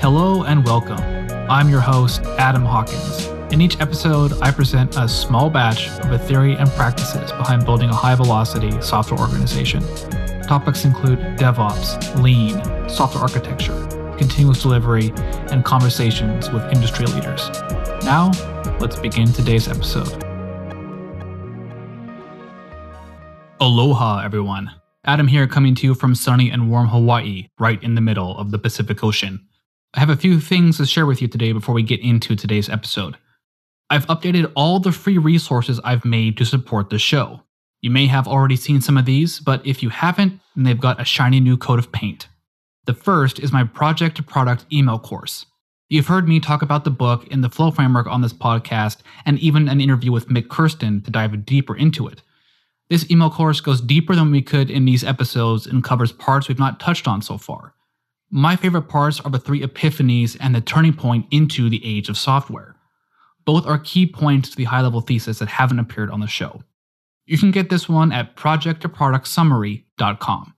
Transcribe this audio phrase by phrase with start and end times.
[0.00, 1.00] Hello and welcome.
[1.50, 3.26] I'm your host, Adam Hawkins.
[3.52, 7.90] In each episode, I present a small batch of the theory and practices behind building
[7.90, 9.82] a high velocity software organization.
[10.44, 13.74] Topics include DevOps, Lean, software architecture,
[14.16, 15.12] continuous delivery,
[15.50, 17.50] and conversations with industry leaders.
[18.04, 18.30] Now,
[18.78, 20.22] let's begin today's episode.
[23.58, 24.70] Aloha, everyone.
[25.04, 28.52] Adam here coming to you from sunny and warm Hawaii, right in the middle of
[28.52, 29.47] the Pacific Ocean.
[29.98, 32.68] I have a few things to share with you today before we get into today's
[32.68, 33.16] episode.
[33.90, 37.42] I've updated all the free resources I've made to support the show.
[37.80, 41.00] You may have already seen some of these, but if you haven't, then they've got
[41.00, 42.28] a shiny new coat of paint.
[42.84, 45.46] The first is my project to product email course.
[45.88, 49.36] You've heard me talk about the book and the flow framework on this podcast, and
[49.40, 52.22] even an interview with Mik Kersten to dive deeper into it.
[52.88, 56.56] This email course goes deeper than we could in these episodes and covers parts we've
[56.56, 57.74] not touched on so far.
[58.30, 62.18] My favorite parts are the three epiphanies and the turning point into the age of
[62.18, 62.76] software.
[63.46, 66.62] Both are key points to the high level thesis that haven't appeared on the show.
[67.24, 70.54] You can get this one at projecttoproductsummary.com.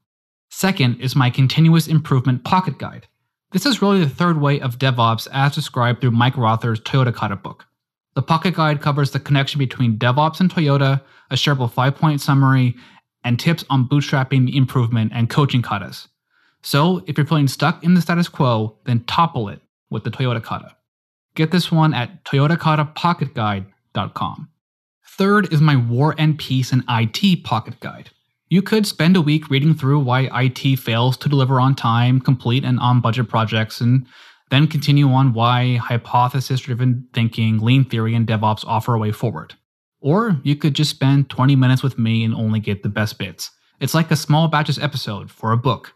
[0.50, 3.06] Second is my continuous improvement pocket guide.
[3.52, 7.36] This is really the third way of DevOps as described through Mike Rother's Toyota Kata
[7.36, 7.66] book.
[8.14, 12.74] The pocket guide covers the connection between DevOps and Toyota, a shareable five point summary,
[13.22, 16.08] and tips on bootstrapping the improvement and coaching katas.
[16.62, 20.42] So, if you're feeling stuck in the status quo, then topple it with the Toyota
[20.42, 20.77] Kata.
[21.34, 24.48] Get this one at toyotakatapocketguide.com.
[25.06, 28.11] Third is my War and Peace and IT Pocket Guide.
[28.48, 32.64] You could spend a week reading through why IT fails to deliver on time, complete,
[32.64, 34.06] and on budget projects, and
[34.50, 39.55] then continue on why hypothesis driven thinking, lean theory, and DevOps offer a way forward.
[40.00, 43.50] Or you could just spend 20 minutes with me and only get the best bits.
[43.78, 45.95] It's like a small batches episode for a book.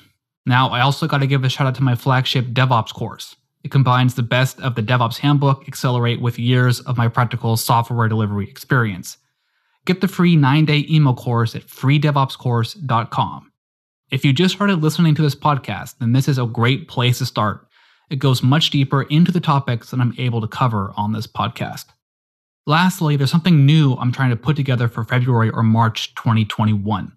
[0.45, 3.35] Now, I also got to give a shout out to my flagship DevOps course.
[3.63, 8.07] It combines the best of the DevOps Handbook Accelerate with years of my practical software
[8.07, 9.17] delivery experience.
[9.85, 13.51] Get the free 9-day email course at freedevopscourse.com.
[14.11, 17.25] If you just started listening to this podcast, then this is a great place to
[17.25, 17.67] start.
[18.09, 21.85] It goes much deeper into the topics that I'm able to cover on this podcast.
[22.69, 27.11] Lastly, there's something new I'm trying to put together for February or March 2021.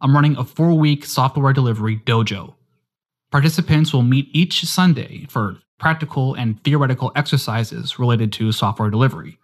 [0.00, 2.54] I'm running a four week software delivery dojo.
[3.32, 9.40] Participants will meet each Sunday for practical and theoretical exercises related to software delivery.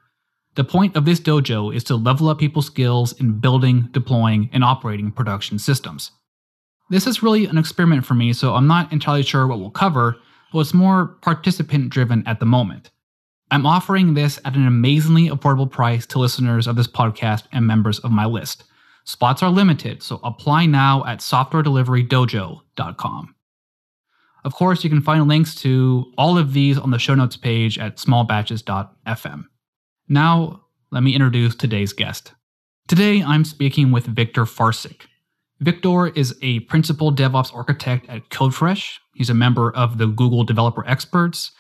[0.55, 4.63] The point of this dojo is to level up people's skills in building, deploying, and
[4.63, 6.13] operating production systems.
[6.89, 10.19] This is really an experiment for me, so I'm not entirely sure what we'll cover,
[10.53, 12.92] but it's more participant driven at the moment.
[13.53, 17.99] I'm offering this at an amazingly affordable price to listeners of this podcast and members
[17.99, 18.65] of my list.
[19.05, 23.35] Spots are limited, so apply now at softwaredeliverydojo.com.
[24.45, 27.79] Of course, you can find links to all of these on the show notes page
[27.79, 29.45] at smallbatches.fm.
[30.09, 32.33] Now, let me introduce today's guest.
[32.89, 35.03] Today, I'm speaking with Viktor Farcic.
[35.61, 38.95] Viktor is a principal DevOps architect at CodeFresh.
[39.15, 41.51] He's a member of the Google Developer Experts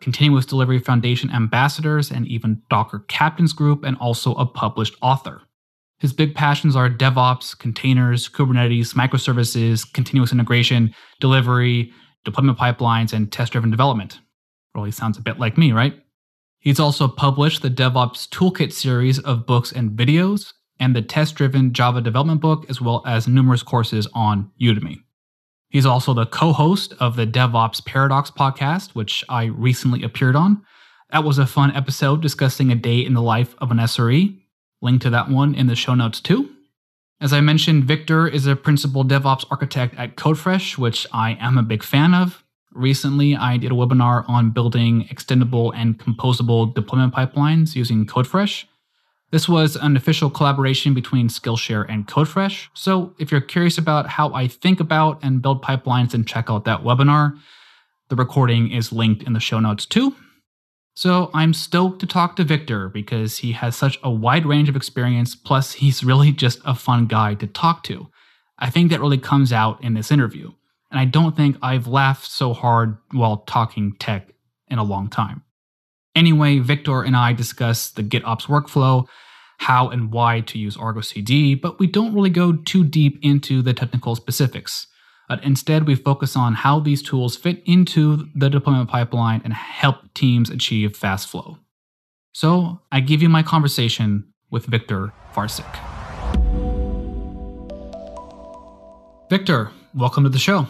[0.00, 5.42] Continuous Delivery Foundation ambassadors, and even Docker Captains Group, and also a published author.
[5.98, 11.92] His big passions are DevOps, containers, Kubernetes, microservices, continuous integration, delivery,
[12.24, 14.20] deployment pipelines, and test driven development.
[14.74, 15.94] Really sounds a bit like me, right?
[16.60, 21.72] He's also published the DevOps Toolkit series of books and videos, and the test driven
[21.72, 24.98] Java development book, as well as numerous courses on Udemy.
[25.68, 30.62] He's also the co host of the DevOps Paradox podcast, which I recently appeared on.
[31.10, 34.38] That was a fun episode discussing a day in the life of an SRE.
[34.80, 36.50] Link to that one in the show notes too.
[37.20, 41.62] As I mentioned, Viktor is a principal DevOps architect at CodeFresh, which I am a
[41.62, 42.44] big fan of.
[42.72, 48.64] Recently, I did a webinar on building extendable and composable deployment pipelines using CodeFresh.
[49.30, 52.68] This was an official collaboration between Skillshare and CodeFresh.
[52.72, 56.64] So if you're curious about how I think about and build pipelines, then check out
[56.64, 57.38] that webinar.
[58.08, 60.14] The recording is linked in the show notes too.
[60.94, 64.76] So I'm stoked to talk to Viktor because he has such a wide range of
[64.76, 68.08] experience, plus, he's really just a fun guy to talk to.
[68.58, 70.52] I think that really comes out in this interview.
[70.90, 74.32] And I don't think I've laughed so hard while talking tech
[74.68, 75.42] in a long time.
[76.18, 79.06] Anyway, Viktor and I discuss the GitOps workflow,
[79.58, 83.62] how and why to use Argo CD, but we don't really go too deep into
[83.62, 84.88] the technical specifics.
[85.28, 90.12] But instead, we focus on how these tools fit into the deployment pipeline and help
[90.12, 91.58] teams achieve fast flow.
[92.32, 95.72] So, I give you my conversation with Viktor Farcic.
[99.30, 100.66] Viktor, welcome to the show.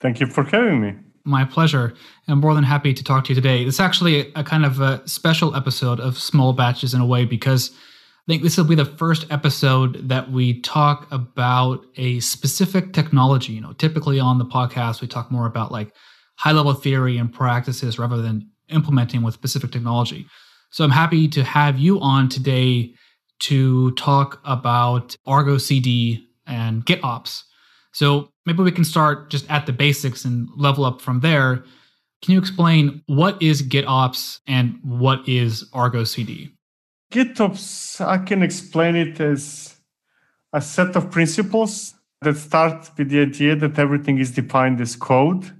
[0.00, 0.94] Thank you for having me.
[1.28, 1.92] My pleasure.
[2.26, 3.62] I'm more than happy to talk to you today.
[3.62, 7.70] It's actually a kind of a special episode of Small Batches in a way because
[7.70, 13.52] I think this will be the first episode that we talk about a specific technology.
[13.52, 15.94] You know, typically on the podcast, we talk more about like
[16.36, 20.26] high level theory and practices rather than implementing with specific technology.
[20.70, 22.94] So I'm happy to have you on today
[23.40, 27.42] to talk about Argo CD and GitOps.
[27.92, 31.62] So maybe we can start just at the basics and level up from there.
[32.22, 36.50] Can you explain what is GitOps and what is Argo CD?
[37.12, 39.76] GitOps, I can explain it as
[40.54, 45.52] a set of principles that start with the idea that everything is defined as code.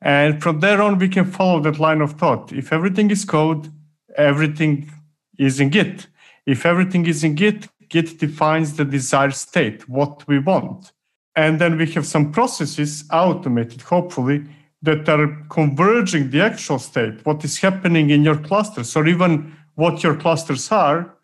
[0.00, 2.52] And from there on, we can follow that line of thought.
[2.52, 3.72] If everything is code,
[4.16, 4.92] everything
[5.38, 6.06] is in Git.
[6.46, 10.92] If everything is in Git, Git defines the desired state, what we want.
[11.38, 14.44] And then we have some processes automated, hopefully,
[14.82, 20.02] that are converging the actual state, what is happening in your clusters, or even what
[20.02, 21.14] your clusters are,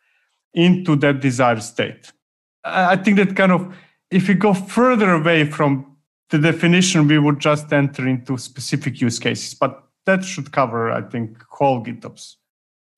[0.52, 2.12] into that desired state.
[2.62, 3.76] I think that kind of,
[4.12, 5.96] if you go further away from
[6.30, 11.02] the definition, we would just enter into specific use cases, but that should cover, I
[11.02, 12.36] think, whole GitOps.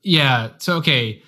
[0.03, 0.51] Yeah.
[0.59, 1.23] So, okay.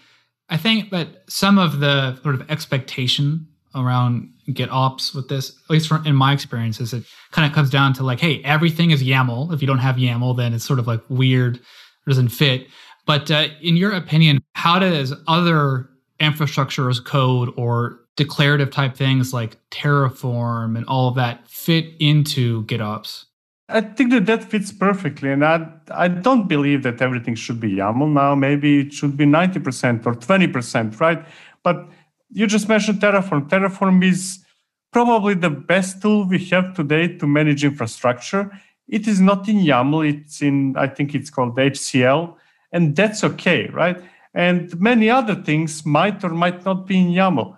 [0.51, 5.91] I think that some of the sort of expectation around GitOps with this, at least
[6.05, 9.53] in my experience, is it kind of comes down to like, hey, everything is YAML.
[9.53, 11.61] If you don't have YAML, then it's sort of like weird,
[12.07, 12.67] doesn't fit.
[13.07, 15.89] But uh, in your opinion, how does other
[16.21, 22.65] infrastructure as code or declarative type things like Terraform and all of that fit into
[22.65, 23.25] GitOps?
[23.71, 25.31] I think that that fits perfectly.
[25.31, 28.35] And I, I don't believe that everything should be YAML now.
[28.35, 31.25] Maybe it should be 90% or 20%, right?
[31.63, 31.87] But
[32.31, 33.49] you just mentioned Terraform.
[33.49, 34.45] Terraform is
[34.93, 38.51] probably the best tool we have today to manage infrastructure.
[38.89, 42.35] It is not in YAML, it's in, I think it's called HCL,
[42.73, 44.03] and that's okay, right?
[44.35, 47.57] And many other things might or might not be in YAML.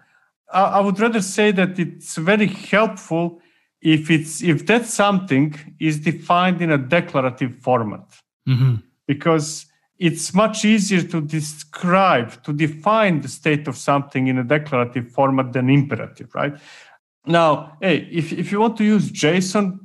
[0.53, 3.41] I, I would rather say that it's very helpful
[3.81, 8.05] if it's if that something is defined in a declarative format
[8.47, 8.77] mm-hmm.
[9.07, 9.67] because
[10.01, 15.53] it's much easier to describe to define the state of something in a declarative format
[15.53, 16.55] than imperative right
[17.27, 19.79] now hey if, if you want to use json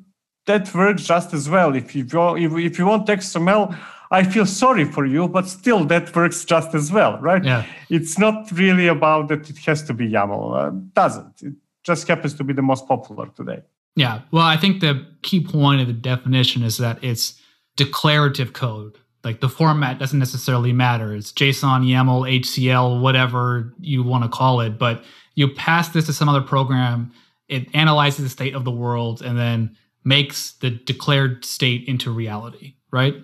[0.48, 2.04] that works just as well if you
[2.38, 3.78] if, if you want xml
[4.12, 7.66] i feel sorry for you but still that works just as well right yeah.
[7.90, 11.54] it's not really about that it has to be yaml uh, doesn't it
[11.84, 13.62] just happens to be the most popular today
[13.96, 14.22] yeah.
[14.32, 17.40] Well, I think the key point of the definition is that it's
[17.76, 18.98] declarative code.
[19.26, 21.14] Like the format doesn't necessarily matter.
[21.14, 24.78] It's JSON, YAML, HCL, whatever you want to call it.
[24.78, 27.12] But you pass this to some other program,
[27.50, 32.76] it analyzes the state of the world and then makes the declared state into reality,
[32.92, 33.16] right?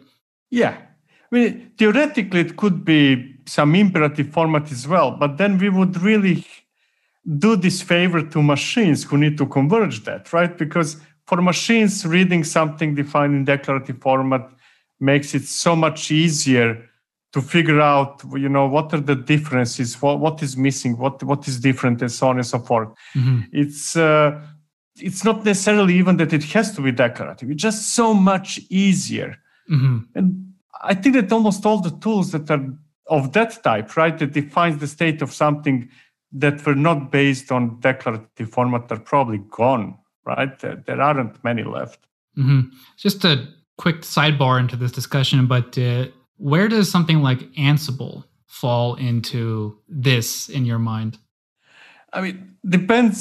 [0.49, 0.77] Yeah.
[1.31, 6.01] I mean, theoretically, it could be some imperative format as well, but then we would
[6.01, 6.45] really
[7.37, 10.57] do this favor to machines who need to converge that, right?
[10.57, 14.51] Because for machines, reading something defined in declarative format
[15.01, 16.87] makes it so much easier
[17.33, 21.47] to figure out, you know, what are the differences, what, what is missing, what what
[21.47, 22.89] is different, and so on and so forth.
[23.15, 23.41] Mm-hmm.
[23.53, 24.41] It's uh,
[24.97, 27.49] it's not necessarily even that it has to be declarative.
[27.49, 29.37] It's just so much easier.
[29.69, 29.99] Mm-hmm.
[30.15, 32.65] And I think that almost all the tools that are
[33.07, 35.89] of that type, right, that defines the state of something
[36.33, 40.57] that were not based on declarative format are probably gone, right?
[40.59, 41.99] There, there aren't many left.
[42.37, 42.73] Mm-hmm.
[42.97, 43.47] Just a
[43.81, 46.05] quick sidebar into this discussion, but uh,
[46.37, 51.17] where does something like Ansible fall into this in your mind?
[52.13, 53.15] I mean, depends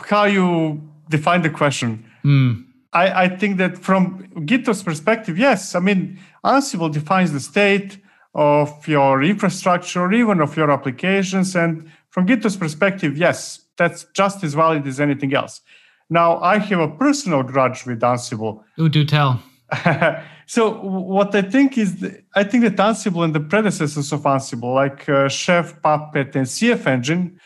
[0.00, 1.90] how you define the question.
[2.24, 2.64] Mm.
[2.94, 5.74] I, I think that from GitOps perspective, yes.
[5.74, 7.98] I mean, Ansible defines the state
[8.34, 14.42] of your infrastructure or even of your applications and from GitOps perspective, yes, that's just
[14.42, 15.60] as valid as anything else.
[16.08, 18.62] Now, I have a personal grudge with Ansible.
[18.78, 19.42] Oh, do tell.
[20.46, 24.74] so, what I think is, the, I think that Ansible and the predecessors of Ansible,
[24.74, 27.38] like uh, Chef, Puppet, and CF Engine,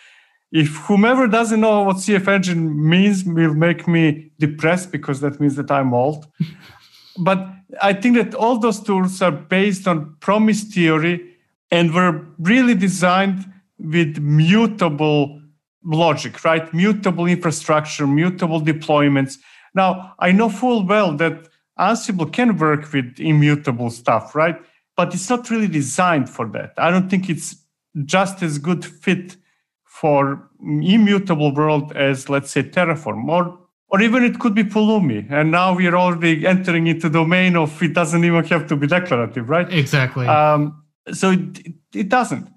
[0.52, 5.56] if whomever doesn't know what CF Engine means will make me depressed because that means
[5.56, 6.26] that I'm old.
[7.18, 7.48] but
[7.80, 11.36] I think that all those tools are based on promise theory
[11.70, 15.40] and were really designed with mutable
[15.84, 16.72] logic, right?
[16.74, 19.38] Mutable infrastructure, mutable deployments.
[19.74, 21.48] Now, I know full well that
[21.78, 24.56] Ansible can work with immutable stuff, right?
[24.96, 26.74] But it's not really designed for that.
[26.76, 27.56] I don't think it's
[28.04, 29.36] just as good fit
[29.84, 35.30] for immutable world as, let's say, Terraform or or even it could be Pulumi.
[35.30, 38.86] And now we are already entering into domain of it doesn't even have to be
[38.86, 39.70] declarative, right?
[39.70, 40.26] Exactly.
[40.26, 42.48] Um, so it, it doesn't.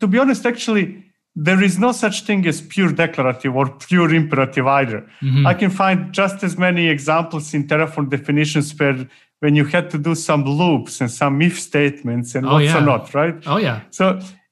[0.00, 1.07] To be honest, actually,
[1.46, 5.00] there is no such thing as pure declarative or pure imperative either.
[5.22, 5.46] Mhm.
[5.46, 9.06] I can find just as many examples in Terraform definitions where
[9.42, 12.78] when you had to do some loops and some if statements and Oh, what's yeah.
[12.78, 13.36] or not, right?
[13.46, 13.78] oh yeah.
[13.90, 14.04] So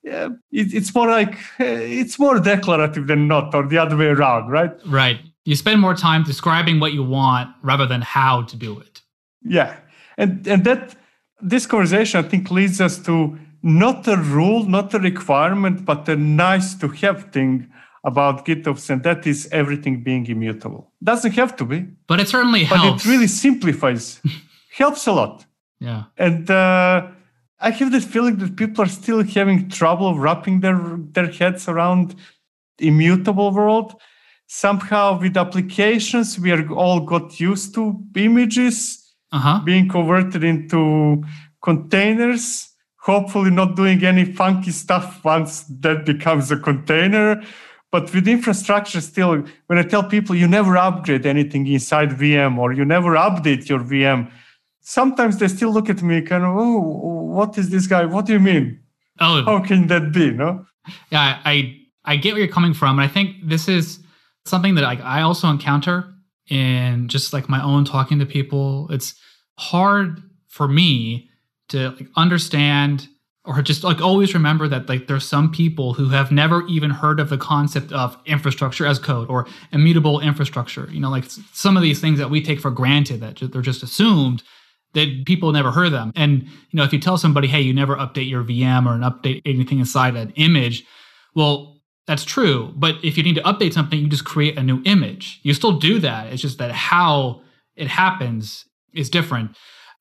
[0.04, 0.28] yeah,
[0.60, 1.64] it, it's more like uh,
[2.04, 4.70] it's more declarative than not, or the other way around, right?
[4.86, 5.18] Right.
[5.44, 9.02] You spend more time describing what you want rather than how to do it.
[9.42, 9.74] Yeah,
[10.18, 10.94] and and that
[11.52, 13.14] this conversation I think leads us to
[13.62, 17.70] not a rule, not a requirement, but a nice to have thing
[18.04, 20.92] about GitOps, and that is everything being immutable.
[21.02, 23.02] Doesn't have to be, But it certainly but helps.
[23.04, 24.20] But it really simplifies,
[24.76, 25.44] helps a lot.
[25.80, 26.04] yeah.
[26.16, 27.08] And uh,
[27.58, 30.78] I have this feeling that people are still having trouble wrapping their
[31.14, 32.14] their heads around
[32.78, 33.94] immutable world.
[34.46, 37.82] Somehow, with applications, we are all got used to
[38.14, 39.58] images Uh-huh.
[39.64, 41.24] being converted into
[41.60, 42.68] containers.
[43.06, 47.40] Hopefully, not doing any funky stuff once that becomes a container.
[47.92, 52.72] But with infrastructure, still, when I tell people you never upgrade anything inside VM or
[52.72, 54.28] you never update your VM,
[54.80, 56.80] sometimes they still look at me kind of, oh,
[57.36, 58.04] what is this guy?
[58.06, 58.80] What do you mean?
[59.20, 60.32] Oh, How can that be?
[60.32, 60.66] No?
[61.10, 64.00] yeah, I I get where you're coming from, and I think this is
[64.46, 66.12] something that I, I also encounter
[66.48, 68.88] in just like my own talking to people.
[68.90, 69.14] It's
[69.58, 71.30] hard for me
[71.68, 73.08] to like understand
[73.46, 77.20] or just like always remember that like there's some people who have never even heard
[77.20, 80.88] of the concept of infrastructure as code or immutable infrastructure.
[80.90, 83.84] You know, like some of these things that we take for granted that they're just
[83.84, 84.42] assumed
[84.94, 86.10] that people never heard them.
[86.16, 89.02] And you know, if you tell somebody, "Hey, you never update your VM or an
[89.02, 90.82] update anything inside an image,"
[91.34, 92.72] well, that's true.
[92.76, 95.40] But if you need to update something, you just create a new image.
[95.42, 96.32] You still do that.
[96.32, 97.42] It's just that how
[97.76, 99.56] it happens is different.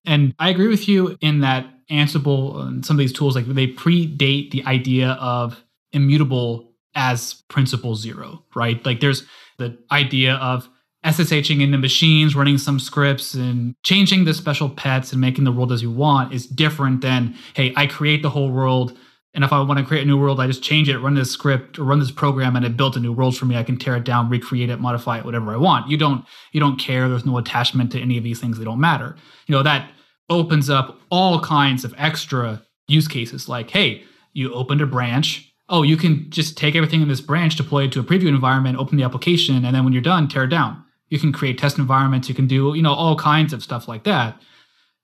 [0.05, 3.67] And I agree with you in that Ansible and some of these tools, like they
[3.67, 8.83] predate the idea of immutable as principle zero, right?
[8.85, 9.23] Like there's
[9.57, 10.69] the idea of
[11.05, 15.71] SSHing into machines, running some scripts and changing the special pets and making the world
[15.71, 18.97] as you want is different than, hey, I create the whole world.
[19.35, 21.29] And if I want to create a new world, I just change it, run this
[21.29, 23.57] script or run this program and it built a new world for me.
[23.57, 25.89] I can tear it down, recreate it, modify it, whatever I want.
[25.89, 27.07] You don't you don't care.
[27.07, 28.57] There's no attachment to any of these things.
[28.57, 29.15] They don't matter.
[29.45, 29.91] You know, that
[30.29, 34.03] opens up all kinds of extra use cases like, hey,
[34.33, 35.51] you opened a branch.
[35.69, 38.77] Oh, you can just take everything in this branch, deploy it to a preview environment,
[38.77, 40.83] open the application, and then when you're done, tear it down.
[41.09, 42.29] You can create test environments.
[42.29, 44.39] You can do, you know, all kinds of stuff like that.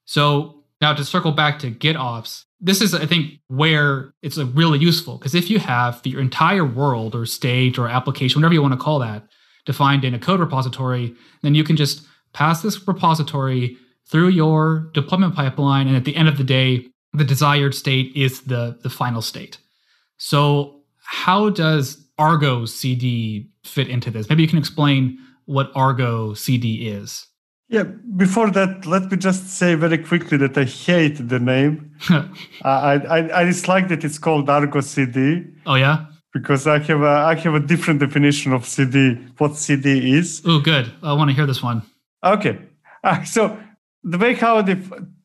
[0.04, 5.18] So now to circle back to GitOps, this is, I think, where it's really useful
[5.18, 8.80] because if you have your entire world or state or application, whatever you want to
[8.80, 9.26] call that,
[9.64, 13.76] defined in a code repository, then you can just pass this repository
[14.12, 18.42] through your deployment pipeline, and at the end of the day, the desired state is
[18.42, 19.58] the the final state.
[20.18, 24.28] So how does Argo CD fit into this?
[24.28, 27.26] Maybe you can explain what Argo CD is.
[27.68, 27.84] Yeah,
[28.16, 31.90] before that, let me just say very quickly that I hate the name.
[32.62, 36.04] I, I, I dislike that it's called Argo CD oh yeah.
[36.34, 39.14] because I have a I have a different definition of CD.
[39.38, 40.42] What CD is?
[40.44, 40.92] Oh, good.
[41.02, 41.82] I want to hear this one.
[42.22, 42.58] Okay,
[43.04, 43.58] uh, so
[44.04, 44.76] the way how the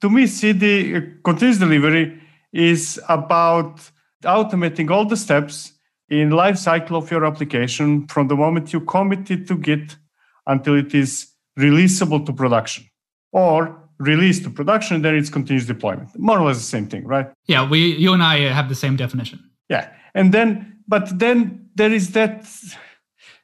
[0.01, 2.21] to me CD continuous delivery
[2.53, 3.91] is about
[4.23, 5.73] automating all the steps
[6.09, 9.97] in life cycle of your application from the moment you commit it to Git
[10.45, 11.27] until it is
[11.59, 12.85] releasable to production
[13.31, 16.17] or released to production, then it's continuous deployment.
[16.17, 17.27] More or less the same thing, right?
[17.47, 19.39] Yeah, we, you and I have the same definition.
[19.69, 19.89] Yeah.
[20.13, 22.47] And then, but then there is that,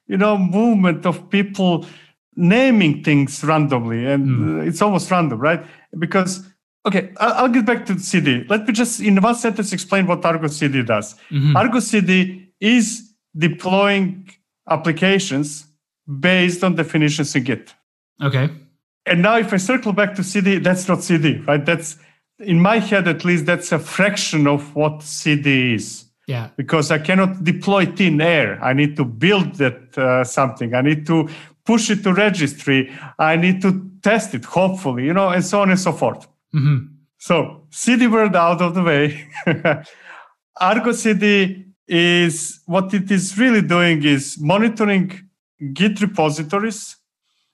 [0.06, 1.86] you know, movement of people
[2.36, 5.64] naming things randomly, and uh, it's almost random, right?
[5.98, 6.46] Because,
[6.86, 8.44] okay, I'll, get back to CD.
[8.48, 11.14] Let me just, in one sentence, explain what Argo CD does.
[11.30, 11.54] Mhm.
[11.56, 14.28] Argo CD is deploying
[14.70, 15.66] applications
[16.20, 17.74] based on definitions in Git.
[18.22, 18.50] Okay.
[19.06, 21.64] And now, if I circle back to CD, that's not CD, right?
[21.64, 21.96] That's
[22.38, 26.48] in my head, at least, that's a fraction of what CD is Yeah.
[26.56, 28.58] because I cannot deploy thin air.
[28.62, 30.74] I need to build that uh, something.
[30.74, 31.28] I need to
[31.64, 32.92] push it to registry.
[33.18, 36.28] I need to test it, hopefully, you know, and so on and so forth.
[36.52, 36.78] hmm
[37.18, 39.28] So CD word out of the way.
[40.60, 45.28] Argo CD is what it is really doing is monitoring
[45.72, 46.96] Git repositories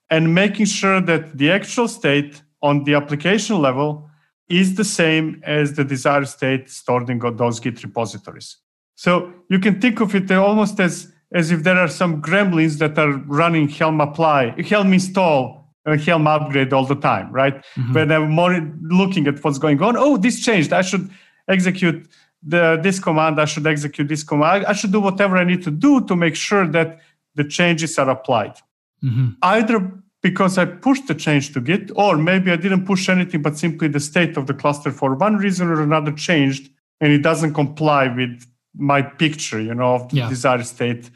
[0.09, 4.09] and making sure that the actual state on the application level
[4.49, 8.57] is the same as the desired state stored in those Git repositories.
[8.95, 12.97] So you can think of it almost as as if there are some gremlins that
[12.97, 17.55] are running Helm apply, Helm install, uh, Helm upgrade all the time, right?
[17.75, 17.93] Mm-hmm.
[17.93, 20.73] When I'm more looking at what's going on, oh, this changed.
[20.73, 21.09] I should
[21.47, 22.07] execute
[22.43, 23.39] the this command.
[23.39, 24.65] I should execute this command.
[24.65, 26.99] I should do whatever I need to do to make sure that
[27.35, 28.55] the changes are applied.
[29.03, 29.29] Mm-hmm.
[29.41, 33.57] Either because I pushed the change to Git, or maybe I didn't push anything, but
[33.57, 36.69] simply the state of the cluster for one reason or another changed,
[36.99, 38.45] and it doesn't comply with
[38.75, 40.29] my picture, you know, of the yeah.
[40.29, 41.09] desired state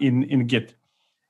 [0.00, 0.74] in in Git.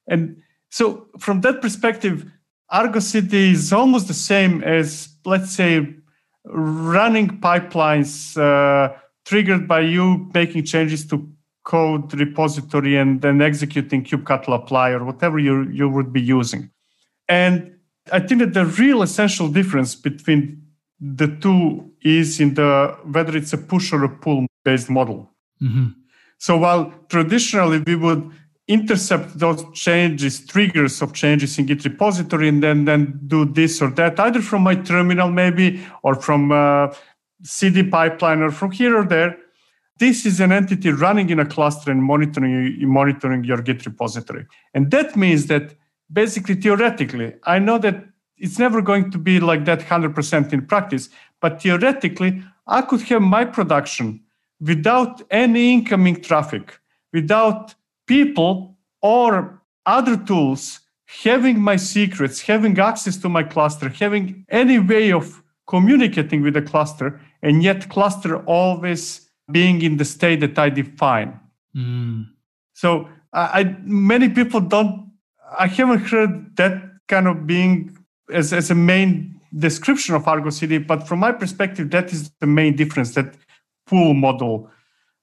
[0.09, 2.31] And so, from that perspective,
[2.71, 5.95] Argo CD is almost the same as, let's say,
[6.45, 11.31] running pipelines uh, triggered by you making changes to
[11.65, 16.71] code repository and then executing kubectl apply or whatever you, you would be using.
[17.29, 17.77] And
[18.11, 20.63] I think that the real essential difference between
[20.99, 25.31] the two is in the whether it's a push or a pull based model.
[25.61, 25.89] Mm-hmm.
[26.43, 28.29] So while traditionally we would
[28.67, 33.91] intercept those changes, triggers of changes in Git repository, and then, then do this or
[33.91, 36.97] that, either from my terminal maybe, or from uh, a
[37.45, 39.37] CD pipeline, or from here or there.
[40.01, 44.45] This is an entity running in a cluster and monitoring, monitoring your Git repository.
[44.75, 45.77] And that means that
[46.13, 48.05] basically, theoretically, I know that
[48.37, 51.09] it's never going to be like that 100% in practice,
[51.41, 54.23] but theoretically, I could have my production
[54.63, 56.79] without any incoming traffic,
[57.13, 57.75] without
[58.07, 60.81] people or other tools
[61.23, 66.63] having my secrets, having access to my cluster, having any way of communicating with the
[66.63, 71.39] cluster, and yet cluster always being in the state that I define.
[71.77, 72.29] Mm.
[72.75, 75.11] So I, many people don't.
[75.59, 77.97] I haven't heard that kind of being
[78.33, 82.47] as, as a main description of Argo CD, but from my perspective, that is the
[82.47, 83.15] main difference.
[83.15, 83.35] That
[83.93, 84.71] pull model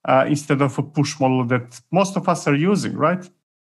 [0.05, 3.27] uh, instead of a push model that most of us are using, right?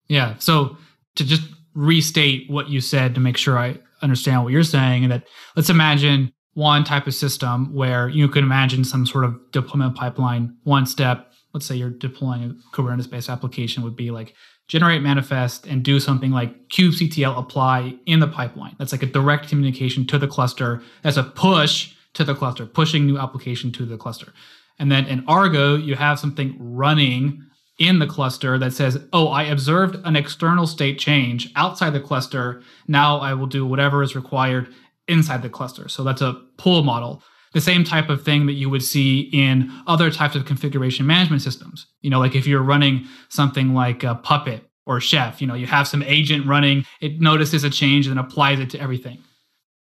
[0.08, 0.36] Yeah.
[0.40, 0.78] So
[1.16, 1.44] to just
[1.76, 5.24] restate what you said to make sure I understand what you're saying, and that
[5.56, 10.58] let's imagine one type of system where you can imagine some sort of deployment pipeline.
[10.64, 14.34] One step, let's say you're deploying a Kubernetes based application, would be like
[14.68, 18.76] generate manifest and do something like kubectl apply in the pipeline.
[18.80, 20.82] That's like a direct communication to the cluster.
[21.04, 24.34] That's a push to the cluster, pushing new application to the cluster.
[24.80, 27.46] And then in Argo, you have something running
[27.78, 32.62] in the cluster that says, oh, I observed an external state change outside the cluster.
[32.88, 34.74] Now I will do whatever is required
[35.08, 35.88] inside the cluster.
[35.88, 37.24] So that's a pull model.
[37.54, 41.42] The same type of thing that you would see in other types of configuration management
[41.42, 41.88] systems.
[42.02, 45.66] You know, like if you're running something like a Puppet or Chef, you know, you
[45.66, 49.18] have some agent running, it notices a change and applies it to everything.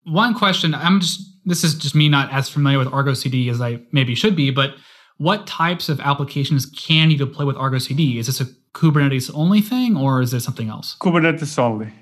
[0.05, 3.61] One question, I'm just this is just me not as familiar with Argo CD as
[3.61, 4.75] I maybe should be, but
[5.19, 8.19] what types of applications can you deploy with Argo CD?
[8.19, 10.97] Is this a Kubernetes only thing or is there something else?
[11.01, 11.93] Kubernetes only.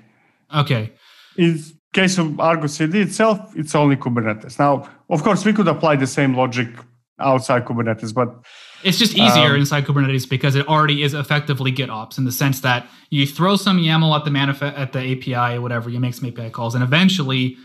[0.53, 0.91] Okay.
[1.37, 1.61] In
[1.93, 4.57] case of Argo CD itself, it's only Kubernetes.
[4.57, 6.67] Now, of course, we could apply the same logic
[7.19, 8.43] outside Kubernetes, but
[8.83, 12.61] it's just easier um, inside Kubernetes because it already is effectively GitOps in the sense
[12.61, 16.15] that you throw some YAML at the manifest at the API or whatever, you make
[16.15, 17.55] some API calls, and eventually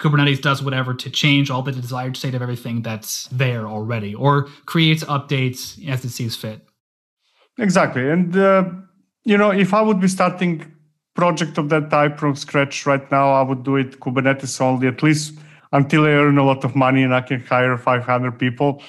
[0.00, 4.48] Kubernetes does whatever to change all the desired state of everything that's there already or
[4.66, 6.66] creates updates as it sees fit.
[7.58, 8.08] Exactly.
[8.10, 8.64] And, uh,
[9.24, 10.72] you know, if I would be starting
[11.14, 15.02] project of that type from scratch right now, I would do it Kubernetes only, at
[15.02, 15.38] least
[15.72, 18.82] until I earn a lot of money and I can hire 500 people,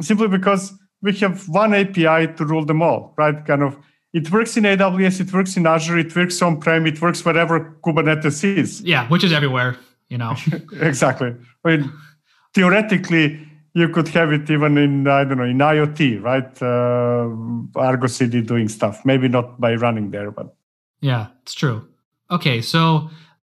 [0.00, 3.44] simply because we have one API to rule them all, right?
[3.46, 3.76] Kind of,
[4.12, 7.78] it works in AWS, it works in Azure, it works on prem, it works wherever
[7.84, 8.80] Kubernetes is.
[8.82, 9.78] Yeah, which is everywhere
[10.12, 10.34] you know?
[10.90, 11.34] Exactly.
[11.64, 11.92] I mean
[12.54, 16.52] theoretically you could have it even in i don't know in iot right?
[16.62, 19.04] Uh, argo cd doing stuff.
[19.04, 20.54] Maybe not by running there but.
[21.00, 21.88] Yeah it's true.
[22.30, 23.08] Okay so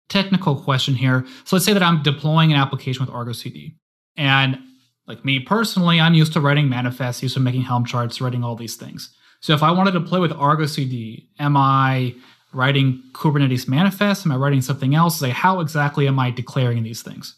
[0.10, 1.26] technical question here.
[1.46, 3.78] So let's say that i'm deploying an application with argo cd
[4.16, 4.58] and
[5.06, 8.56] like me personally i'm used to writing manifests used to making helm charts writing all
[8.56, 9.14] these things.
[9.42, 12.16] So if i wanted to play with argo cd am i
[12.54, 14.26] writing Kubernetes manifest?
[14.26, 15.22] Am I writing something else?
[15.22, 17.36] Like, how exactly am I declaring these things?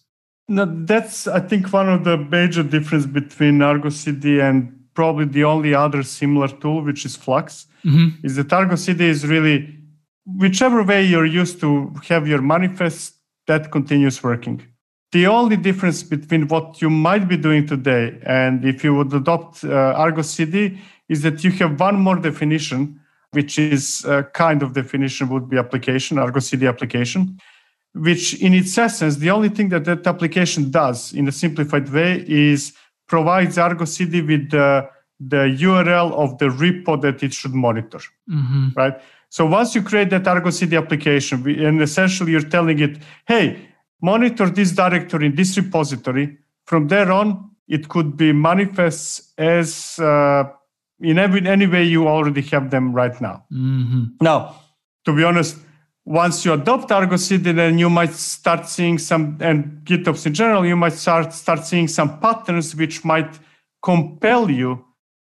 [0.48, 5.44] No, that's I think one of the major difference between Argo CD and probably the
[5.44, 8.26] only other similar tool, which is Flux, mm-hmm.
[8.26, 9.80] is that Argo CD is really
[10.26, 13.16] whichever way you're used to have your manifest,
[13.48, 14.62] that continues working.
[15.12, 19.64] The only difference between what you might be doing today and if you would adopt
[19.64, 22.99] uh, Argo CD is that you have one more definition
[23.32, 27.40] which is a kind of definition would be application, Argo CD application,
[27.94, 32.24] which in its essence, the only thing that that application does in a simplified way
[32.28, 32.74] is
[33.08, 34.90] provides Argo CD with the
[35.20, 38.70] the URL of the repo that it should monitor, Mm-hmm.
[38.78, 38.94] right?
[39.32, 43.60] So once you create that Argo CD application, and essentially you're telling it, hey,
[44.02, 46.38] monitor this directory in this repository.
[46.66, 50.46] From there on, it could be manifest as uh,
[51.02, 53.46] in every any way you already have them right now.
[53.52, 54.04] Mm-hmm.
[54.22, 54.62] Now,
[55.06, 55.58] to be honest,
[56.06, 60.66] once you adopt Argo CD, then you might start seeing some, and GitOps in general,
[60.66, 63.40] you might start start seeing some patterns which might
[63.84, 64.84] compel you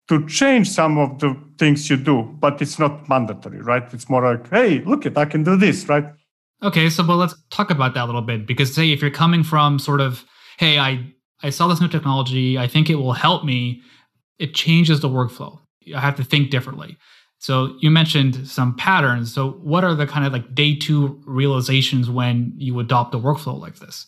[0.07, 3.93] to change some of the things you do, but it's not mandatory, right?
[3.93, 6.05] It's more like, hey, look it, I can do this, right?
[6.63, 9.43] Okay, so well, let's talk about that a little bit because say if you're coming
[9.43, 10.23] from sort of,
[10.57, 13.81] hey, I I saw this new technology, I think it will help me.
[14.39, 15.59] It changes the workflow.
[15.95, 16.97] I have to think differently.
[17.39, 19.33] So you mentioned some patterns.
[19.33, 23.59] So what are the kind of like day two realizations when you adopt a workflow
[23.59, 24.07] like this?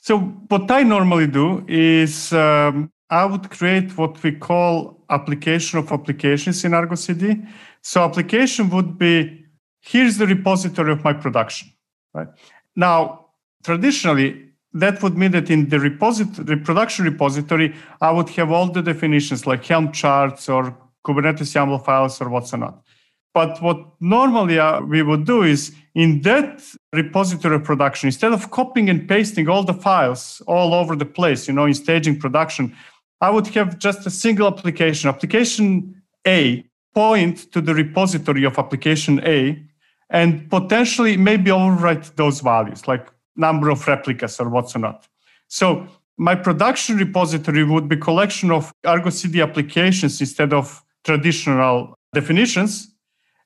[0.00, 5.90] So what I normally do is um, I would create what we call application of
[5.90, 7.42] applications in Argo CD.
[7.82, 9.44] So application would be
[9.80, 11.68] here's the repository of my production.
[12.12, 12.28] Right
[12.76, 13.26] now,
[13.64, 18.82] traditionally, that would mean that in the repository, production repository, I would have all the
[18.82, 20.76] definitions like Helm charts or
[21.06, 22.82] Kubernetes YAML files or what's not.
[23.34, 28.50] But what normally uh, we would do is in that repository of production, instead of
[28.50, 32.74] copying and pasting all the files all over the place, you know, in staging production,
[33.20, 35.08] I would have just a single application.
[35.08, 39.62] Application A point to the repository of application A
[40.10, 43.06] and potentially maybe overwrite those values, like
[43.38, 45.06] number of replicas or what's not.
[45.46, 52.92] So my production repository would be collection of Argo CD applications instead of traditional definitions.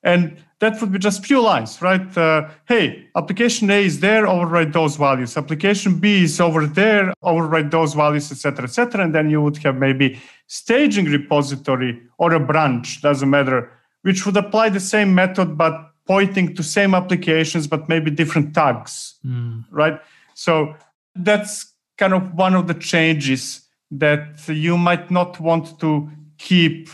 [0.03, 2.17] And that would be just few lines, right?
[2.17, 5.37] Uh, hey, application A is there, overwrite those values.
[5.37, 9.03] Application B is over there, overwrite those values, etc., etc.
[9.03, 14.37] And then you would have maybe staging repository or a branch, doesn't matter, which would
[14.37, 19.65] apply the same method but pointing to same applications but maybe different tags, Mm.
[19.71, 19.99] right?
[20.33, 20.75] So
[21.15, 23.61] that's kind of one of the changes
[23.91, 26.89] that you might not want to keep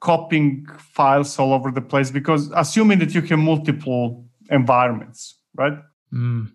[0.00, 5.78] copying files all over the place because assuming that you have multiple environments, right?
[6.12, 6.50] Mm.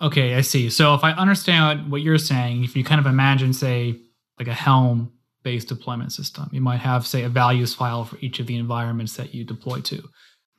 [0.00, 0.70] Okay, I see.
[0.70, 4.00] So if I understand what you're saying, if you kind of imagine, say,
[4.38, 5.12] like a Helm
[5.42, 9.16] based deployment system, you might have, say, a values file for each of the environments
[9.16, 10.02] that you deploy to.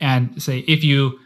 [0.02, 1.20] And say, if you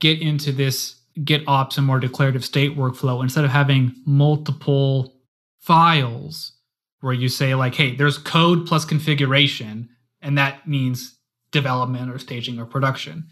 [0.00, 5.14] get into this GitOps and more declarative state workflow, instead of having multiple
[5.60, 6.54] files
[7.00, 9.88] where you say, like, hey, there's code plus configuration,
[10.20, 11.18] and that means
[11.50, 13.26] development or staging or production.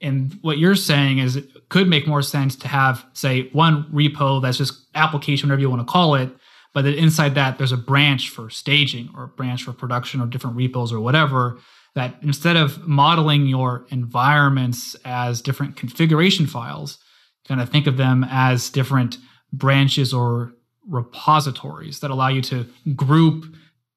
[0.00, 4.42] And what you're saying is it could make more sense to have, say, one repo
[4.42, 6.30] that's just application, whatever you want to call it,
[6.74, 10.26] but then inside that there's a branch for staging or a branch for production or
[10.26, 11.58] different repos or whatever.
[11.94, 16.98] That instead of modeling your environments as different configuration files,
[17.46, 19.18] kind of think of them as different
[19.52, 20.54] branches or
[20.86, 23.44] repositories that allow you to group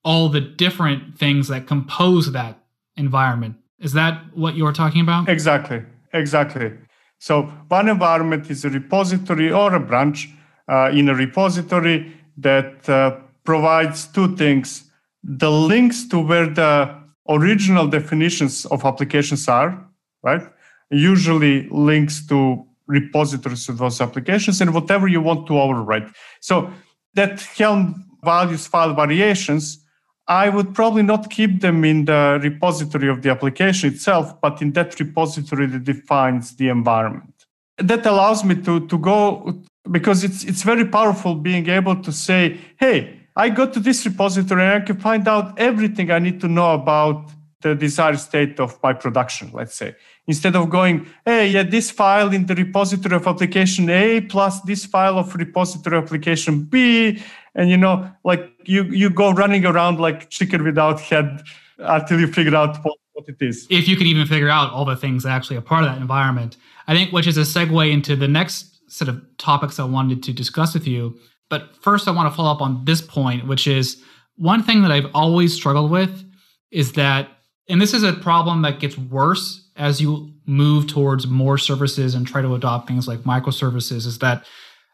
[0.03, 2.59] all the different things that compose that
[2.97, 3.55] environment.
[3.79, 5.29] Is that what you're talking about?
[5.29, 5.81] Exactly,
[6.13, 6.71] exactly.
[7.17, 10.29] So one environment is a repository or a branch
[10.67, 14.91] uh, in a repository that uh, provides two things:
[15.23, 19.85] the links to where the original definitions of applications are,
[20.23, 20.41] right?
[20.89, 26.13] Usually links to repositories of those applications and whatever you want to overwrite.
[26.39, 26.71] So
[27.15, 29.85] that Helm values file variations
[30.27, 34.71] I would probably not keep them in the repository of the application itself, but in
[34.73, 37.45] that repository that defines the environment.
[37.77, 39.61] That allows me to, to go
[39.91, 44.63] because it's it's very powerful being able to say, hey, I go to this repository
[44.63, 48.77] and I can find out everything I need to know about the desired state of
[48.83, 49.95] my production, let's say.
[50.27, 54.85] Instead of going, hey, yeah, this file in the repository of application A plus this
[54.85, 57.21] file of repository application B,
[57.55, 61.41] and you know, like you you go running around like chicken without head
[61.79, 63.67] until you figure out what, what it is.
[63.69, 65.99] If you could even figure out all the things that actually are part of that
[65.99, 66.57] environment.
[66.87, 70.33] I think which is a segue into the next set of topics I wanted to
[70.33, 71.17] discuss with you.
[71.49, 74.01] But first I want to follow up on this point, which is
[74.35, 76.23] one thing that I've always struggled with
[76.71, 77.29] is that
[77.67, 82.27] and this is a problem that gets worse as you move towards more services and
[82.27, 84.45] try to adopt things like microservices is that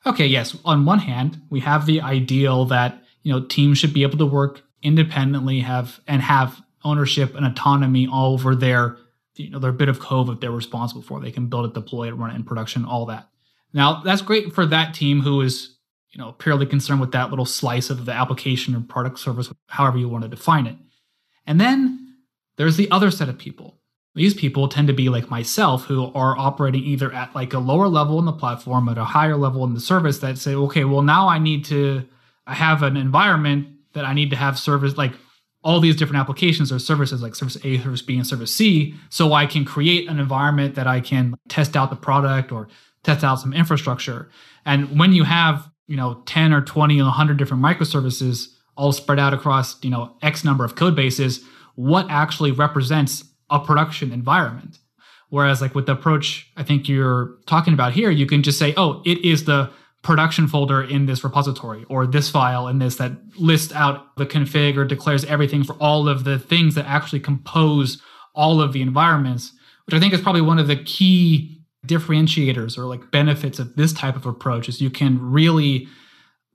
[0.05, 4.03] okay yes on one hand we have the ideal that you know teams should be
[4.03, 8.97] able to work independently have and have ownership and autonomy all over their
[9.35, 11.19] you know their bit of code that they're responsible for.
[11.19, 13.27] They can build it deploy it run it in production all that.
[13.73, 15.77] Now that's great for that team who is
[16.11, 19.97] you know purely concerned with that little slice of the application or product service however
[19.97, 20.75] you want to define it
[21.45, 22.01] And then
[22.57, 23.79] there's the other set of people.
[24.13, 27.87] These people tend to be like myself who are operating either at like a lower
[27.87, 31.01] level in the platform, at a higher level in the service that say, okay, well,
[31.01, 32.07] now I need to
[32.45, 35.13] I have an environment that I need to have service like
[35.63, 39.33] all these different applications or services like service A, service B, and service C, so
[39.33, 42.67] I can create an environment that I can test out the product or
[43.03, 44.29] test out some infrastructure.
[44.65, 49.19] And when you have, you know, 10 or 20 or 100 different microservices all spread
[49.19, 51.43] out across, you know, X number of code bases,
[51.75, 54.79] what actually represents a production environment?
[55.29, 58.73] Whereas like with the approach I think you're talking about here, you can just say,
[58.77, 63.11] oh, it is the production folder in this repository or this file in this that
[63.37, 68.01] lists out the config or declares everything for all of the things that actually compose
[68.33, 69.53] all of the environments,
[69.85, 73.93] which I think is probably one of the key differentiators or like benefits of this
[73.93, 75.87] type of approach is you can really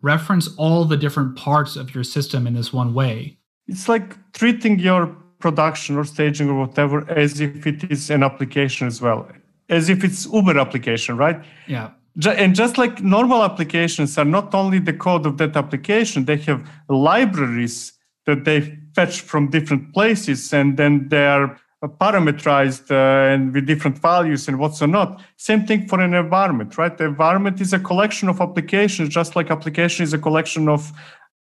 [0.02, 3.38] reference all the different parts of your system in this one way.
[3.66, 5.06] It's like treating your
[5.38, 9.28] production or staging or whatever as if it is an application as well,
[9.68, 11.42] as if it's Uber application, right?
[11.66, 11.90] Yeah
[12.24, 16.66] and just like normal applications are not only the code of that application they have
[16.88, 17.92] libraries
[18.24, 23.98] that they fetch from different places and then they are parameterized uh, and with different
[23.98, 25.20] values and what's or not.
[25.36, 26.96] Same thing for an environment right?
[26.96, 30.92] The environment is a collection of applications just like application is a collection of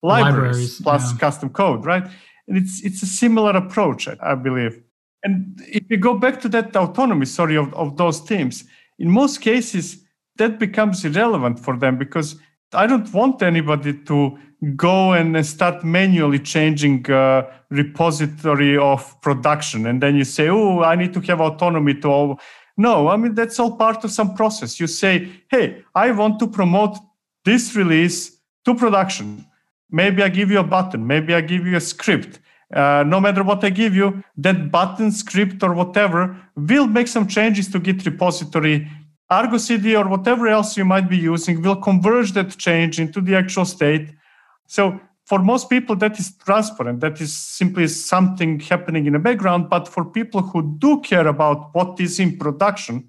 [0.03, 1.19] libraries, libraries plus yeah.
[1.19, 2.05] custom code right?
[2.49, 4.83] And it's it's a similar approach i believe.
[5.23, 8.65] And if you go back to that autonomy sorry of, of those teams
[8.99, 10.05] in most cases
[10.37, 12.37] that becomes irrelevant for them because
[12.73, 14.39] I don't want anybody to
[14.77, 19.87] go and start manually changing uh, repository of production.
[19.87, 22.41] And then you say oh i need to have autonomy to all
[22.77, 24.79] no i mean that's all part of some process.
[24.79, 26.99] You say hey i want to promote
[27.45, 29.47] this release to production.
[29.91, 31.07] Maybe i give you a button.
[31.07, 32.39] Maybe i give you a script.
[32.73, 37.27] Uh, no matter what i give you that button script or whatever will make some
[37.27, 38.89] changes to git repository
[39.31, 43.37] Argo CD or whatever else you might be using will converge that change into the
[43.37, 44.11] actual state.
[44.67, 47.01] So for most people, that is transparent.
[47.01, 49.71] That is simply something happening in the background.
[49.71, 53.09] But for people who do care about what is in production,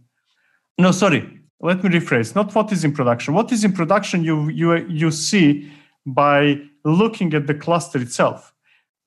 [0.77, 2.35] no, sorry, let me rephrase.
[2.35, 3.33] Not what is in production.
[3.33, 5.71] What is in production, you you you see
[6.05, 8.53] by looking at the cluster itself.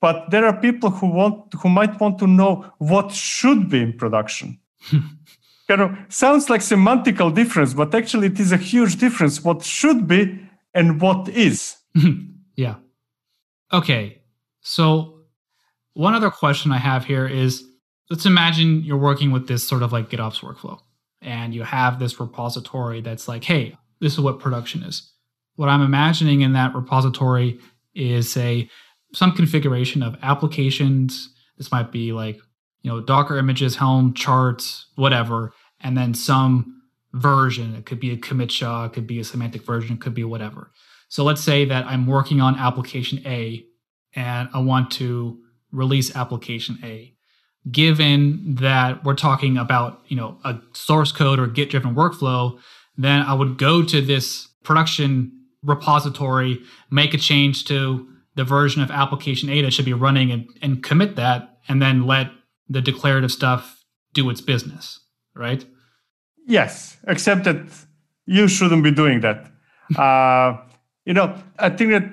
[0.01, 3.93] But there are people who want who might want to know what should be in
[3.93, 4.59] production.
[5.69, 10.07] kind of sounds like semantical difference, but actually it is a huge difference what should
[10.07, 10.41] be
[10.75, 11.77] and what is.
[12.57, 12.77] yeah.
[13.73, 14.23] Okay.
[14.61, 15.21] So
[15.95, 17.65] one other question I have here is
[18.11, 20.79] let's imagine you're working with this sort of like GitOps workflow
[21.23, 25.11] and you have this repository that's like, hey, this is what production is.
[25.57, 27.59] What I'm imagining in that repository
[27.95, 28.69] is say
[29.13, 31.33] some configuration of applications.
[31.57, 32.39] This might be like
[32.85, 36.83] you know, Docker images, Helm charts, whatever, and then some
[37.15, 37.75] version.
[37.75, 40.23] It could be a commit SHA, it could be a semantic version, it could be
[40.23, 40.71] whatever.
[41.09, 43.65] So let's say that I'm working on application A
[44.15, 45.39] and I want to
[45.73, 47.15] release application A.
[47.71, 52.59] Given that we're talking about, you know, a source code or Git driven workflow,
[52.99, 58.91] then I would go to this production repository, make a change to the version of
[58.91, 62.29] application A that should be running and, and commit that, and then let
[62.69, 65.01] the declarative stuff do its business,
[65.35, 65.65] right?
[66.47, 67.57] Yes, except that
[68.27, 69.47] you shouldn't be doing that.
[69.99, 70.59] uh,
[71.05, 72.11] you know, I think that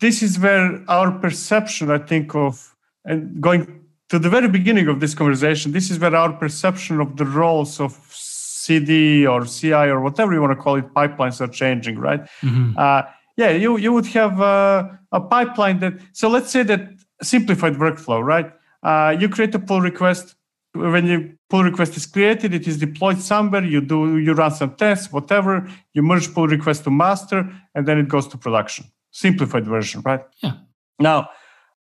[0.00, 5.00] this is where our perception, I think, of and going to the very beginning of
[5.00, 10.00] this conversation, this is where our perception of the roles of CD or CI or
[10.00, 12.20] whatever you want to call it, pipelines are changing, right?
[12.42, 12.76] Mm-hmm.
[12.76, 13.02] Uh,
[13.36, 15.94] yeah, you you would have uh, a pipeline that.
[16.12, 16.90] So let's say that
[17.22, 18.52] simplified workflow, right?
[18.82, 20.34] Uh, you create a pull request.
[20.72, 23.64] When your pull request is created, it is deployed somewhere.
[23.64, 25.68] You do you run some tests, whatever.
[25.94, 28.86] You merge pull request to master, and then it goes to production.
[29.10, 30.22] Simplified version, right?
[30.42, 30.52] Yeah.
[31.00, 31.30] Now,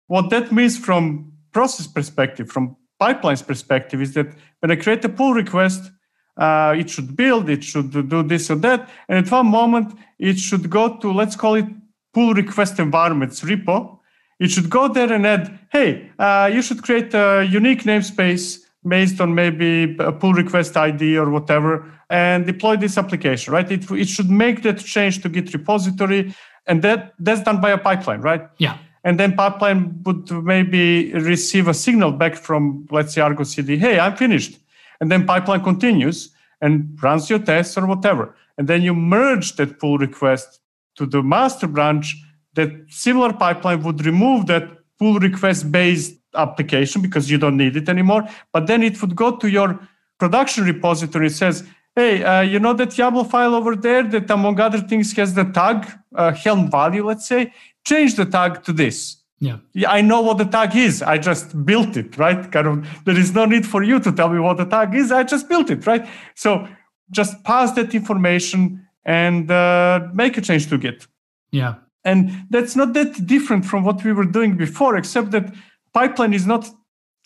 [0.06, 4.28] what that means from process perspective, from pipelines perspective, is that
[4.60, 5.90] when I create a pull request,
[6.36, 10.38] uh, it should build, it should do this or that, and at one moment it
[10.38, 11.66] should go to let's call it
[12.14, 13.98] pull request environments repo,
[14.40, 19.20] it should go there and add, hey, uh, you should create a unique namespace based
[19.20, 23.70] on maybe a pull request ID or whatever, and deploy this application, right?
[23.70, 26.34] It, it should make that change to Git repository,
[26.66, 28.48] and that that's done by a pipeline, right?
[28.56, 28.78] Yeah.
[29.04, 33.98] And then pipeline would maybe receive a signal back from, let's say, Argo CD, hey,
[33.98, 34.58] I'm finished.
[35.00, 38.34] And then pipeline continues and runs your tests or whatever.
[38.58, 40.60] And then you merge that pull request
[40.96, 42.16] to the master branch
[42.54, 47.88] that similar pipeline would remove that pull request based application because you don't need it
[47.88, 48.28] anymore.
[48.52, 49.80] But then it would go to your
[50.18, 51.26] production repository.
[51.26, 51.64] It says,
[51.96, 55.44] hey, uh, you know that YAML file over there that among other things has the
[55.44, 57.52] tag uh, Helm value, let's say,
[57.86, 59.16] change the tag to this.
[59.38, 59.58] Yeah.
[59.72, 59.90] yeah.
[59.90, 61.02] I know what the tag is.
[61.02, 62.50] I just built it, right?
[62.52, 65.10] Kind of, there is no need for you to tell me what the tag is.
[65.10, 66.06] I just built it, right?
[66.34, 66.68] So
[67.10, 71.06] just pass that information and uh, make a change to Git.
[71.50, 71.76] Yeah.
[72.04, 75.52] And that's not that different from what we were doing before, except that
[75.92, 76.68] pipeline is not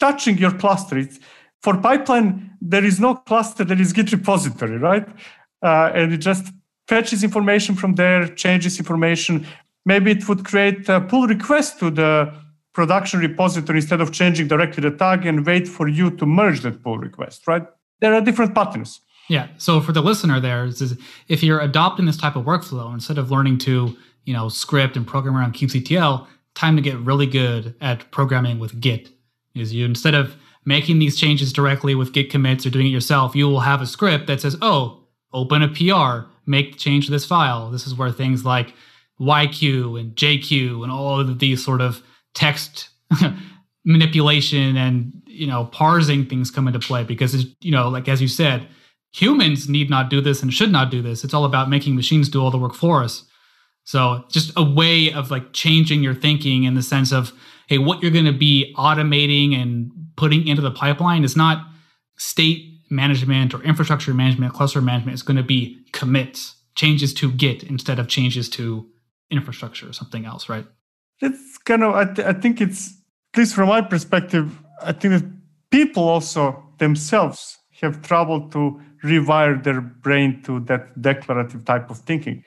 [0.01, 0.99] touching your cluster.
[0.99, 1.21] It's,
[1.63, 5.07] for pipeline, there is no cluster, there is Git repository, right?
[5.63, 6.53] Uh, and it just
[6.89, 9.47] fetches information from there, changes information.
[9.87, 12.35] Maybe it would create a pull request to the
[12.75, 16.83] production repository instead of changing directly the tag and wait for you to merge that
[16.83, 17.67] pull request, right?
[18.01, 19.01] There are different patterns.
[19.29, 19.49] Yeah.
[19.57, 23.31] So for the listener there, is if you're adopting this type of workflow, instead of
[23.31, 28.11] learning to, you know, script and program around kubectl, time to get really good at
[28.11, 29.11] programming with Git.
[29.55, 33.37] Is you instead of making these changes directly with Git commits or doing it yourself,
[33.37, 37.13] you will have a script that says, oh, open a PR, make the change to
[37.13, 37.71] this file.
[37.71, 38.75] This is where things like
[39.21, 42.03] YQ and JQ and all of these sort of
[42.35, 42.89] text
[43.85, 48.21] manipulation and you know parsing things come into play because it's, you know like as
[48.21, 48.67] you said
[49.13, 52.29] humans need not do this and should not do this it's all about making machines
[52.29, 53.25] do all the work for us
[53.85, 57.33] so just a way of like changing your thinking in the sense of
[57.69, 61.67] hey what you're going to be automating and putting into the pipeline is not
[62.17, 65.15] state management or infrastructure management, cluster management.
[65.15, 68.87] It's going to be commits, changes to Git instead of changes to
[69.31, 70.67] infrastructure or something else, right?
[71.21, 72.95] It's kind of, I, th- I think it's,
[73.33, 75.31] at least from my perspective, I think that
[75.71, 82.43] people also themselves have trouble to rewire their brain to that declarative type of thinking,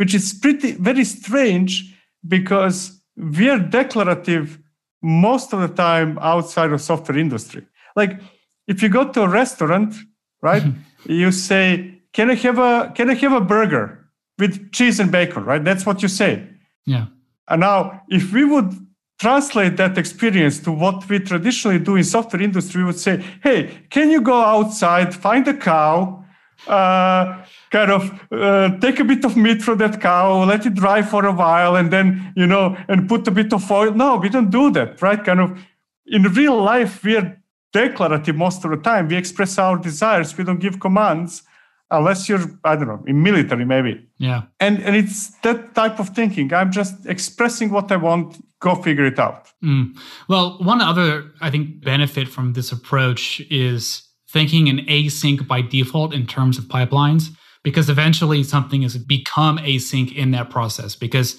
[0.00, 1.94] which is pretty, very strange
[2.26, 4.58] because we are declarative
[5.02, 7.66] most of the time outside of software industry.
[7.94, 8.18] Like
[8.66, 9.94] if you go to a restaurant,
[10.40, 10.64] right,
[11.04, 14.08] you say, "Can I have a Can I have a burger
[14.38, 16.48] with cheese and bacon?" Right, that's what you say.
[16.86, 17.06] Yeah.
[17.48, 18.70] And now, if we would
[19.18, 23.58] translate that experience to what we traditionally do in software industry, we would say, "Hey,
[23.90, 26.24] can you go outside, find a cow?"
[26.66, 31.02] Uh, kind of uh, take a bit of meat from that cow, let it dry
[31.02, 33.92] for a while, and then you know, and put a bit of oil.
[33.92, 35.22] No, we don't do that, right?
[35.24, 35.58] Kind of
[36.06, 37.40] in real life, we are
[37.72, 39.08] declarative most of the time.
[39.08, 40.36] We express our desires.
[40.36, 41.42] We don't give commands
[41.90, 44.06] unless you're I don't know in military maybe.
[44.18, 44.42] Yeah.
[44.58, 46.52] And and it's that type of thinking.
[46.52, 48.44] I'm just expressing what I want.
[48.60, 49.48] Go figure it out.
[49.64, 49.96] Mm.
[50.28, 56.12] Well, one other I think benefit from this approach is thinking in async by default
[56.12, 57.30] in terms of pipelines
[57.62, 60.94] because eventually something has become async in that process.
[60.94, 61.38] Because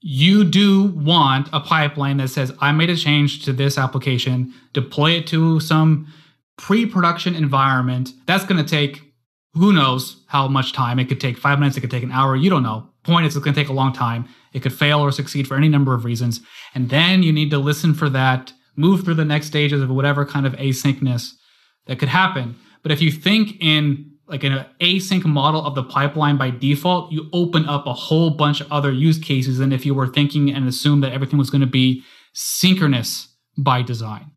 [0.00, 5.12] you do want a pipeline that says i made a change to this application deploy
[5.12, 6.12] it to some
[6.58, 8.10] pre-production environment.
[8.26, 9.00] That's going to take
[9.54, 10.98] who knows how much time.
[10.98, 12.88] It could take five minutes it could take an hour you don't know.
[13.04, 14.28] Point is it's going to take a long time.
[14.52, 16.40] It could fail or succeed for any number of reasons.
[16.74, 20.24] And then you need to listen for that move through the next stages of whatever
[20.24, 21.32] kind of asyncness
[21.86, 22.56] that could happen.
[22.82, 27.12] But if you think in like in an async model of the pipeline by default,
[27.12, 30.50] you open up a whole bunch of other use cases than if you were thinking
[30.50, 34.30] and assume that everything was going to be synchronous by design.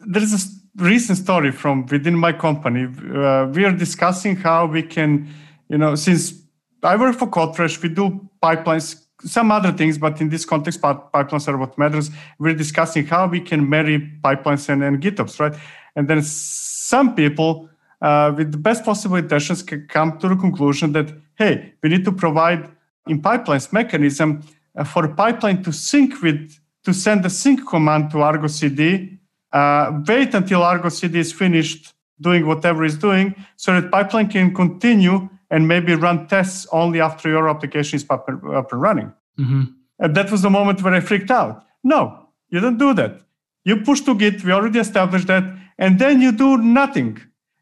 [0.00, 2.84] There's a recent story from within my company.
[2.84, 5.28] Uh, we are discussing how we can,
[5.68, 6.34] you know, since
[6.82, 11.48] I work for CodeFresh, we do pipelines, some other things, but in this context, pipelines
[11.48, 12.10] are what matters.
[12.38, 15.54] We're discussing how we can marry pipelines and, and GitOps, right?
[15.96, 17.68] And then some people
[18.00, 22.04] uh, with the best possible intentions, can come to the conclusion that hey, we need
[22.04, 22.68] to provide
[23.06, 24.42] in pipelines mechanism
[24.76, 29.18] uh, for a pipeline to sync with to send a sync command to Argo CD.
[29.52, 34.54] Uh, wait until Argo CD is finished doing whatever it's doing, so that pipeline can
[34.54, 39.12] continue and maybe run tests only after your application is up and, up and running.
[39.38, 39.62] Mm-hmm.
[40.00, 41.64] And that was the moment where I freaked out.
[41.82, 43.20] No, you don't do that.
[43.64, 44.44] You push to Git.
[44.44, 45.44] We already established that,
[45.78, 47.18] and then you do nothing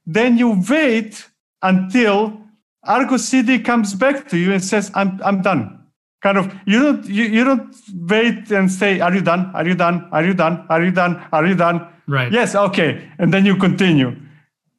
[0.06, 1.28] then you wait
[1.62, 2.40] until
[2.84, 5.84] Argo CD comes back to you and says, I'm, I'm done.
[6.22, 7.74] Kind of, you don't, you, you don't
[8.08, 9.50] wait and say, Are you done?
[9.54, 10.08] Are you done?
[10.12, 10.64] Are you done?
[10.70, 11.22] Are you done?
[11.32, 11.86] Are you done?
[12.06, 12.32] Right.
[12.32, 13.08] Yes, okay.
[13.18, 14.16] And then you continue.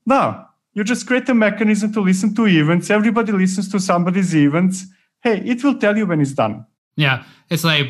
[0.06, 2.90] No, you just create a mechanism to listen to events.
[2.90, 4.86] Everybody listens to somebody's events.
[5.22, 6.66] Hey, it will tell you when it's done.
[6.96, 7.24] Yeah.
[7.50, 7.88] It's like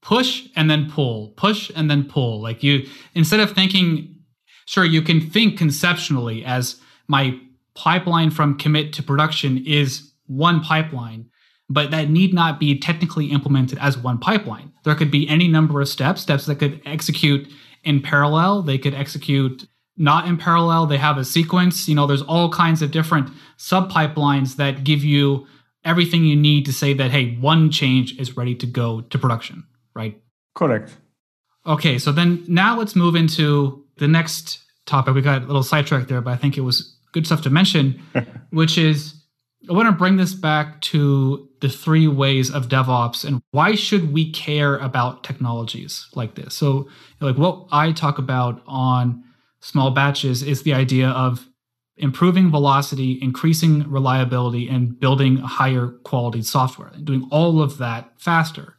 [0.00, 2.40] push and then pull, push and then pull.
[2.40, 4.16] Like you, instead of thinking
[4.70, 7.36] sure, you can think conceptually as my
[7.74, 11.28] pipeline from commit to production is one pipeline,
[11.68, 14.72] but that need not be technically implemented as one pipeline.
[14.84, 17.48] There could be any number of steps, steps that could execute
[17.82, 18.62] in parallel.
[18.62, 19.66] They could execute
[19.96, 20.86] not in parallel.
[20.86, 21.88] They have a sequence.
[21.88, 25.48] You know, there's all kinds of different sub pipelines that give you
[25.84, 29.64] everything you need to say that, hey, one change is ready to go to production,
[29.96, 30.22] right?
[30.54, 30.96] Correct.
[31.66, 35.14] Okay, so then now let's move into the next topic.
[35.14, 38.02] We got a little sidetracked there, but I think it was good stuff to mention,
[38.50, 39.14] which is
[39.68, 44.12] I want to bring this back to the three ways of DevOps and why should
[44.12, 46.54] we care about technologies like this?
[46.54, 46.88] So,
[47.20, 49.22] like what I talk about on
[49.60, 51.46] small batches is the idea of
[51.98, 58.76] improving velocity, increasing reliability, and building higher quality software and doing all of that faster.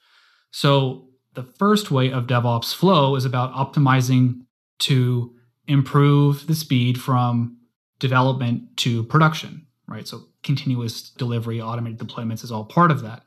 [0.50, 4.42] So, the first way of DevOps flow is about optimizing
[4.82, 5.34] to
[5.68, 7.58] improve the speed from
[8.00, 10.08] development to production, right?
[10.08, 13.24] So continuous delivery, automated deployments is all part of that.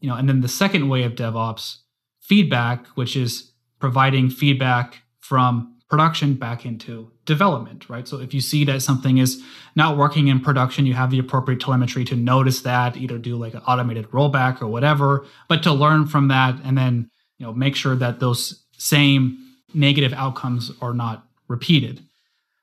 [0.00, 1.78] You know, and then the second way of DevOps,
[2.20, 8.06] feedback, which is providing feedback from production back into development, right?
[8.06, 9.42] So if you see that something is
[9.74, 13.54] not working in production, you have the appropriate telemetry to notice that, either do like
[13.54, 17.74] an automated rollback or whatever, but to learn from that and then, you know, make
[17.74, 19.38] sure that those same
[19.74, 22.02] negative outcomes are not repeated.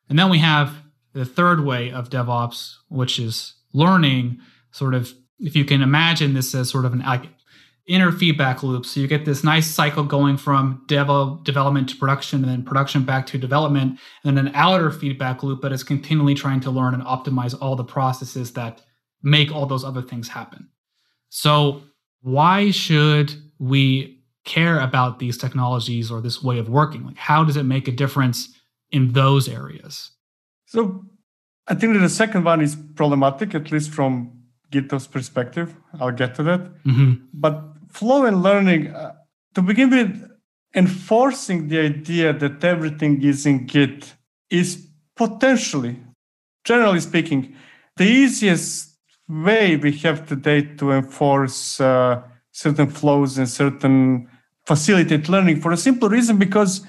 [0.10, 0.78] And then we have
[1.14, 4.40] the third way of DevOps, which is learning,
[4.72, 7.30] sort of, if you can imagine this as sort of an like,
[7.88, 8.86] inner feedback loop.
[8.86, 13.04] So you get this nice cycle going from dev- development to production and then production
[13.04, 16.94] back to development, and then an outer feedback loop that is continually trying to learn
[16.94, 18.82] and optimize all the processes that
[19.22, 20.70] make all those other things happen.
[21.30, 21.84] So,
[22.22, 24.15] why should we
[24.46, 27.06] care about these technologies or this way of working?
[27.06, 28.58] Like, how does it make a difference
[28.92, 30.12] in those areas?
[30.66, 31.04] So
[31.68, 34.32] I think that the second one is problematic, at least from
[34.72, 35.76] GitOps perspective.
[36.00, 36.62] I'll get to that.
[36.84, 37.14] Mm-hmm.
[37.34, 39.14] But flow and learning, uh,
[39.56, 40.32] to begin with,
[40.76, 44.14] enforcing the idea that everything is in Git
[44.50, 45.98] is potentially,
[46.66, 47.56] generally speaking,
[47.96, 52.22] the easiest way we have today to enforce uh,
[52.52, 54.30] certain flows and certain
[54.66, 56.86] facilitate learning for a simple reason because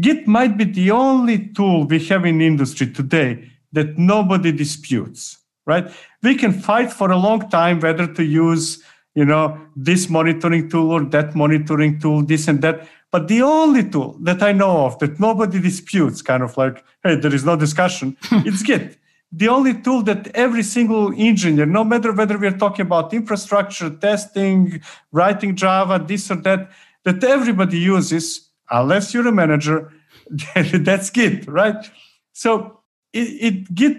[0.00, 5.90] Git might be the only tool we have in industry today that nobody disputes, right?
[6.22, 8.82] We can fight for a long time whether to use,
[9.14, 12.88] you know, this monitoring tool or that monitoring tool, this and that.
[13.10, 17.16] But the only tool that I know of that nobody disputes, kind of like, hey,
[17.16, 18.98] there is no discussion, it's Git.
[19.32, 24.80] The only tool that every single engineer, no matter whether we're talking about infrastructure, testing,
[25.10, 26.70] writing Java, this or that,
[27.06, 29.92] that everybody uses unless you're a manager,
[30.74, 31.88] that's Git, right?
[32.32, 32.80] So
[33.12, 33.98] it, it Git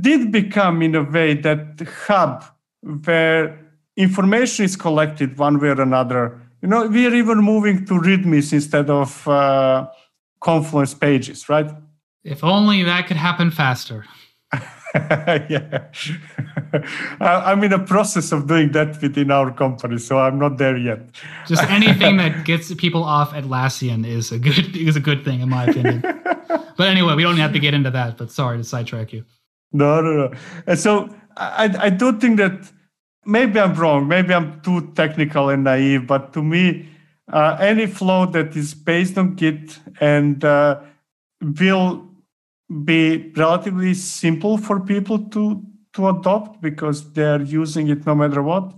[0.00, 2.44] did become, in a way, that hub
[3.04, 3.58] where
[3.96, 6.38] information is collected one way or another.
[6.60, 9.88] You know, we are even moving to READMEs instead of uh,
[10.40, 11.70] Confluence pages, right?
[12.22, 14.04] If only that could happen faster.
[15.50, 15.84] yeah.
[17.20, 21.00] I'm in a process of doing that within our company, so I'm not there yet.
[21.46, 25.48] Just anything that gets people off Atlassian is a good is a good thing in
[25.48, 26.00] my opinion.
[26.76, 28.16] but anyway, we don't have to get into that.
[28.16, 29.24] But sorry to sidetrack you.
[29.72, 30.32] No, no, no.
[30.66, 32.72] And so I I do think that
[33.26, 34.08] maybe I'm wrong.
[34.08, 36.06] Maybe I'm too technical and naive.
[36.06, 36.88] But to me,
[37.32, 40.80] uh, any flow that is based on Git and uh,
[41.40, 42.06] will
[42.84, 45.62] be relatively simple for people to
[45.92, 48.74] to adopt because they're using it no matter what.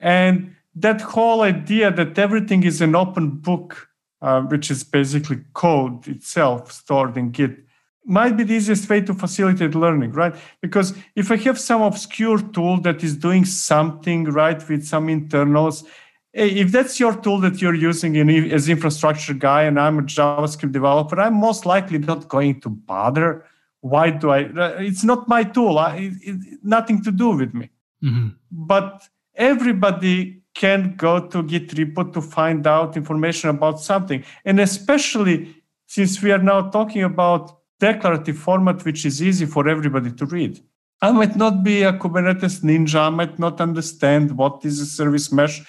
[0.00, 3.88] And that whole idea that everything is an open book
[4.22, 7.58] uh, which is basically code itself stored in git
[8.04, 10.34] might be the easiest way to facilitate learning right?
[10.60, 15.84] Because if i have some obscure tool that is doing something right with some internals
[16.32, 20.72] if that's your tool that you're using in, as infrastructure guy and i'm a javascript
[20.72, 23.44] developer i'm most likely not going to bother.
[23.80, 24.40] Why do i
[24.78, 25.78] it's not my tool.
[25.78, 27.70] I, it, it, nothing to do with me.
[28.04, 28.28] Mm-hmm.
[28.50, 34.24] but everybody can go to git repo to find out information about something.
[34.44, 35.54] And especially
[35.86, 40.60] since we are now talking about declarative format which is easy for everybody to read.
[41.00, 43.00] I might not be a kubernetes ninja.
[43.06, 45.62] I might not understand what is a service mesh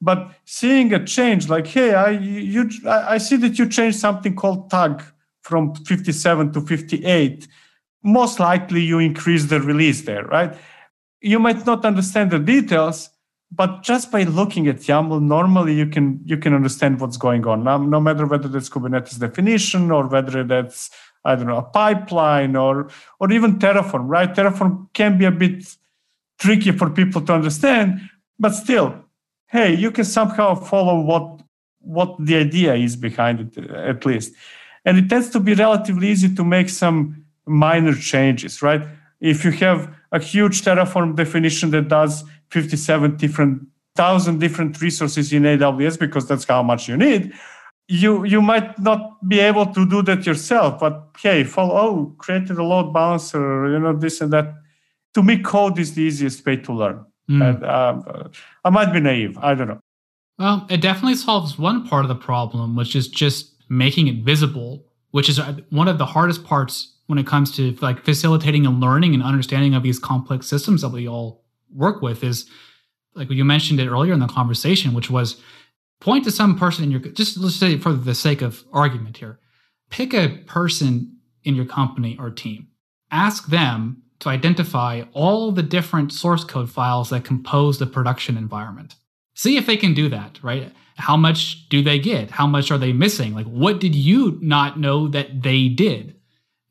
[0.00, 4.70] but seeing a change like hey i you i see that you changed something called
[4.70, 5.02] tag
[5.42, 7.46] from 57 to 58
[8.02, 10.56] most likely you increase the release there right
[11.20, 13.10] you might not understand the details
[13.56, 17.62] but just by looking at YAML, normally you can you can understand what's going on.
[17.62, 20.90] Now, no matter whether that's Kubernetes definition or whether that's
[21.24, 22.90] I don't know a pipeline or
[23.20, 24.34] or even Terraform, right?
[24.34, 25.76] Terraform can be a bit
[26.38, 28.00] tricky for people to understand,
[28.38, 29.03] but still,
[29.48, 31.42] hey, you can somehow follow what
[31.80, 34.32] what the idea is behind it at least.
[34.86, 38.86] And it tends to be relatively easy to make some minor changes, right?
[39.20, 43.66] If you have a huge Terraform definition that does 57 different
[43.96, 47.32] thousand different resources in AWS because that's how much you need,
[47.88, 50.80] you you might not be able to do that yourself.
[50.80, 54.54] But hey, follow oh, created a load balancer, you know, this and that.
[55.14, 57.04] To me, code is the easiest way to learn.
[57.30, 57.48] Mm.
[57.48, 58.30] And um,
[58.64, 59.38] I might be naive.
[59.38, 59.80] I don't know.
[60.38, 64.84] Well, it definitely solves one part of the problem, which is just making it visible,
[65.12, 68.80] which is uh, one of the hardest parts when it comes to like facilitating and
[68.80, 72.48] learning and understanding of these complex systems that we all work with is
[73.14, 75.40] like you mentioned it earlier in the conversation, which was
[76.00, 79.38] point to some person in your just let's say for the sake of argument here,
[79.90, 82.68] pick a person in your company or team.
[83.10, 88.94] Ask them to identify all the different source code files that compose the production environment.
[89.34, 90.72] See if they can do that, right?
[90.96, 92.30] How much do they get?
[92.30, 93.34] How much are they missing?
[93.34, 96.16] Like, what did you not know that they did?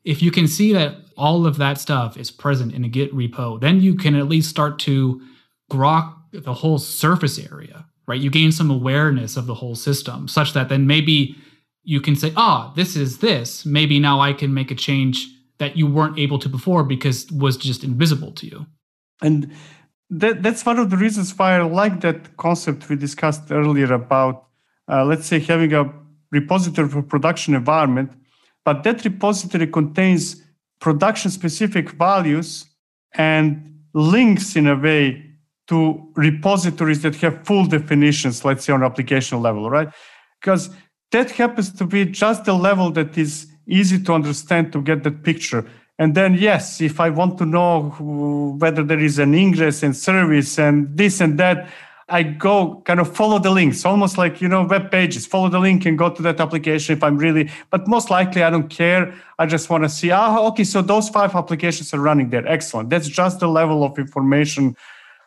[0.02, 3.60] If you can see that all of that stuff is present in a Git repo,
[3.60, 5.22] then you can at least start to
[5.70, 8.20] grok the whole surface area, right?
[8.20, 11.36] You gain some awareness of the whole system such that then maybe
[11.84, 13.64] you can say, ah, this is this.
[13.64, 15.28] Maybe now I can make a change
[15.58, 18.66] that you weren't able to before because was just invisible to you.
[19.22, 19.52] And
[20.10, 24.46] that, that's one of the reasons why I like that concept we discussed earlier about,
[24.88, 25.92] uh, let's say, having a
[26.30, 28.12] repository for production environment,
[28.64, 30.42] but that repository contains
[30.80, 32.66] production specific values
[33.14, 35.24] and links in a way
[35.68, 39.88] to repositories that have full definitions, let's say on application level, right?
[40.40, 40.70] Because
[41.12, 45.22] that happens to be just the level that is easy to understand to get that
[45.22, 45.66] picture.
[45.98, 47.90] And then, yes, if I want to know
[48.58, 51.68] whether there is an ingress and service and this and that,
[52.08, 55.58] I go kind of follow the links, almost like, you know, web pages, follow the
[55.58, 59.14] link and go to that application if I'm really, but most likely I don't care.
[59.38, 62.46] I just want to see, ah, okay, so those five applications are running there.
[62.46, 62.90] Excellent.
[62.90, 64.76] That's just the level of information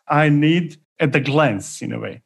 [0.07, 2.21] I need at the glance in a way.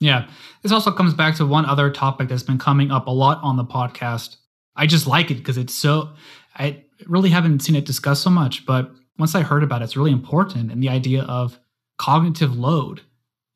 [0.00, 0.28] Yeah.
[0.62, 3.56] This also comes back to one other topic that's been coming up a lot on
[3.58, 4.36] the podcast.
[4.76, 6.10] I just like it because it's so,
[6.56, 9.96] I really haven't seen it discussed so much, but once I heard about it, it's
[9.96, 10.70] really important.
[10.70, 11.58] And the idea of
[11.98, 13.02] cognitive load,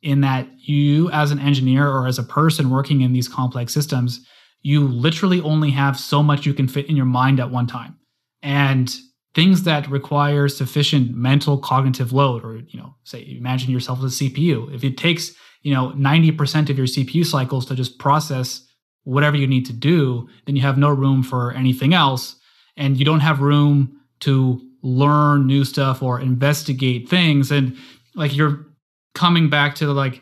[0.05, 4.25] in that you, as an engineer or as a person working in these complex systems,
[4.61, 7.97] you literally only have so much you can fit in your mind at one time.
[8.43, 8.95] And
[9.35, 14.25] things that require sufficient mental cognitive load or you know say imagine yourself as a
[14.25, 18.65] cpu if it takes you know 90% of your cpu cycles to just process
[19.05, 22.37] whatever you need to do then you have no room for anything else
[22.77, 27.77] and you don't have room to learn new stuff or investigate things and
[28.15, 28.67] like you're
[29.15, 30.21] coming back to like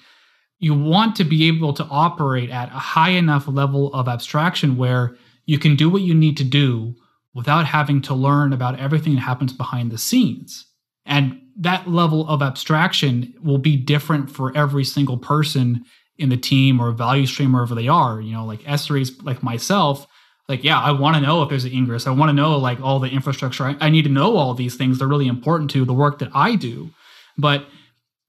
[0.63, 5.17] you want to be able to operate at a high enough level of abstraction where
[5.45, 6.95] you can do what you need to do
[7.35, 10.67] without having to learn about everything that happens behind the scenes.
[11.05, 15.85] And that level of abstraction will be different for every single person
[16.19, 18.21] in the team or value stream wherever they are.
[18.21, 20.07] You know, like SREs like myself,
[20.49, 22.07] like, yeah, I want to know if there's an ingress.
[22.07, 23.65] I want to know like all the infrastructure.
[23.65, 24.99] I, I need to know all these things.
[24.99, 26.91] They're really important to the work that I do.
[27.39, 27.67] But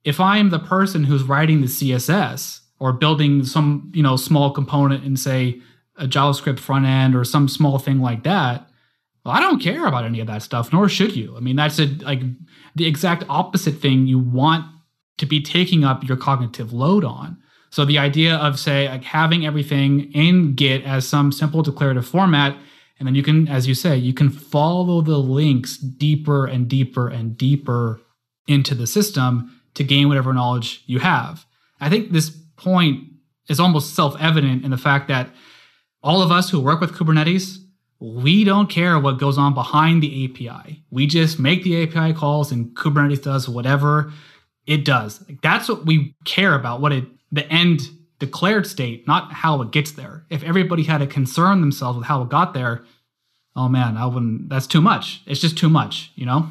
[0.03, 5.03] if I'm the person who's writing the CSS or building some, you know, small component
[5.03, 5.61] in say
[5.97, 8.67] a JavaScript front end or some small thing like that,
[9.25, 11.35] well, I don't care about any of that stuff, nor should you.
[11.37, 12.21] I mean, that's a, like
[12.75, 14.65] the exact opposite thing you want
[15.17, 17.37] to be taking up your cognitive load on.
[17.73, 22.55] So the idea of say like having everything in Git as some simple declarative format,
[22.99, 27.07] and then you can, as you say, you can follow the links deeper and deeper
[27.07, 27.99] and deeper
[28.47, 31.47] into the system to gain whatever knowledge you have.
[31.81, 33.05] I think this point
[33.49, 35.31] is almost self-evident in the fact that
[36.03, 37.57] all of us who work with Kubernetes
[37.99, 40.83] we don't care what goes on behind the API.
[40.91, 44.11] We just make the API calls and Kubernetes does whatever
[44.67, 45.23] it does.
[45.41, 47.81] That's what we care about, what it the end
[48.19, 50.23] declared state, not how it gets there.
[50.29, 52.85] If everybody had to concern themselves with how it got there,
[53.55, 55.21] oh man, I wouldn't that's too much.
[55.25, 56.49] It's just too much, you know?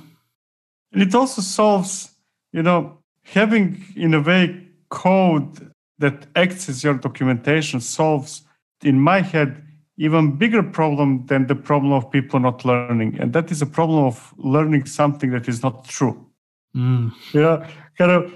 [0.92, 2.10] And it also solves,
[2.52, 8.42] you know, having in a way code that acts as your documentation solves
[8.82, 9.62] in my head
[9.98, 14.04] even bigger problem than the problem of people not learning and that is a problem
[14.04, 16.26] of learning something that is not true
[16.76, 17.12] mm.
[17.32, 17.64] you know
[17.96, 18.32] kind of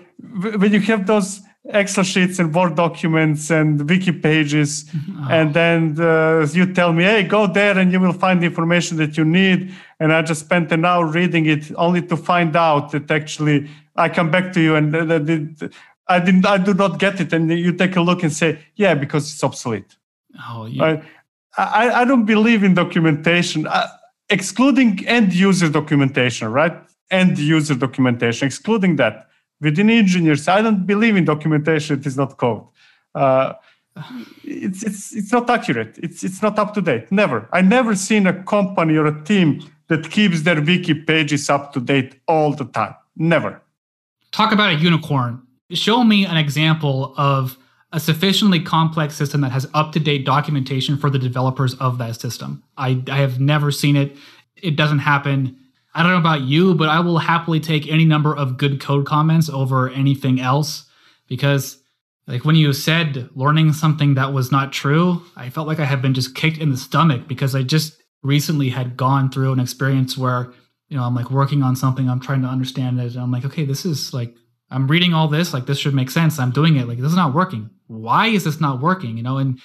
[0.60, 1.40] when you have those
[1.70, 5.28] excel sheets and word documents and wiki pages oh.
[5.30, 8.96] and then uh, you tell me hey go there and you will find the information
[8.96, 12.92] that you need and i just spent an hour reading it only to find out
[12.92, 15.00] that actually i come back to you and uh,
[16.08, 18.94] i didn't i do not get it and you take a look and say yeah
[18.94, 19.96] because it's obsolete
[20.48, 21.02] oh yeah.
[21.56, 23.88] I, I don't believe in documentation, uh,
[24.28, 26.74] excluding end user documentation, right?
[27.10, 29.28] End user documentation, excluding that.
[29.60, 31.98] Within engineers, I don't believe in documentation.
[31.98, 32.66] It is not code.
[33.14, 33.54] Uh,
[34.44, 35.98] it's, it's, it's not accurate.
[36.02, 37.10] It's, it's not up to date.
[37.10, 37.48] Never.
[37.52, 41.80] I never seen a company or a team that keeps their wiki pages up to
[41.80, 42.94] date all the time.
[43.16, 43.62] Never.
[44.32, 45.42] Talk about a unicorn.
[45.70, 47.56] Show me an example of
[47.92, 52.20] a sufficiently complex system that has up to date documentation for the developers of that
[52.20, 52.62] system.
[52.76, 54.16] I, I have never seen it.
[54.56, 55.56] It doesn't happen.
[55.96, 59.06] I don't know about you, but I will happily take any number of good code
[59.06, 60.84] comments over anything else
[61.26, 61.78] because,
[62.26, 66.02] like, when you said learning something that was not true, I felt like I had
[66.02, 70.16] been just kicked in the stomach because I just recently had gone through an experience
[70.18, 70.52] where,
[70.88, 73.44] you know, I'm like working on something, I'm trying to understand it, and I'm like,
[73.44, 74.34] okay, this is like,
[74.70, 76.38] I'm reading all this, like, this should make sense.
[76.38, 79.16] I'm doing it, like, this is not working why is this not working?
[79.16, 79.60] You know, and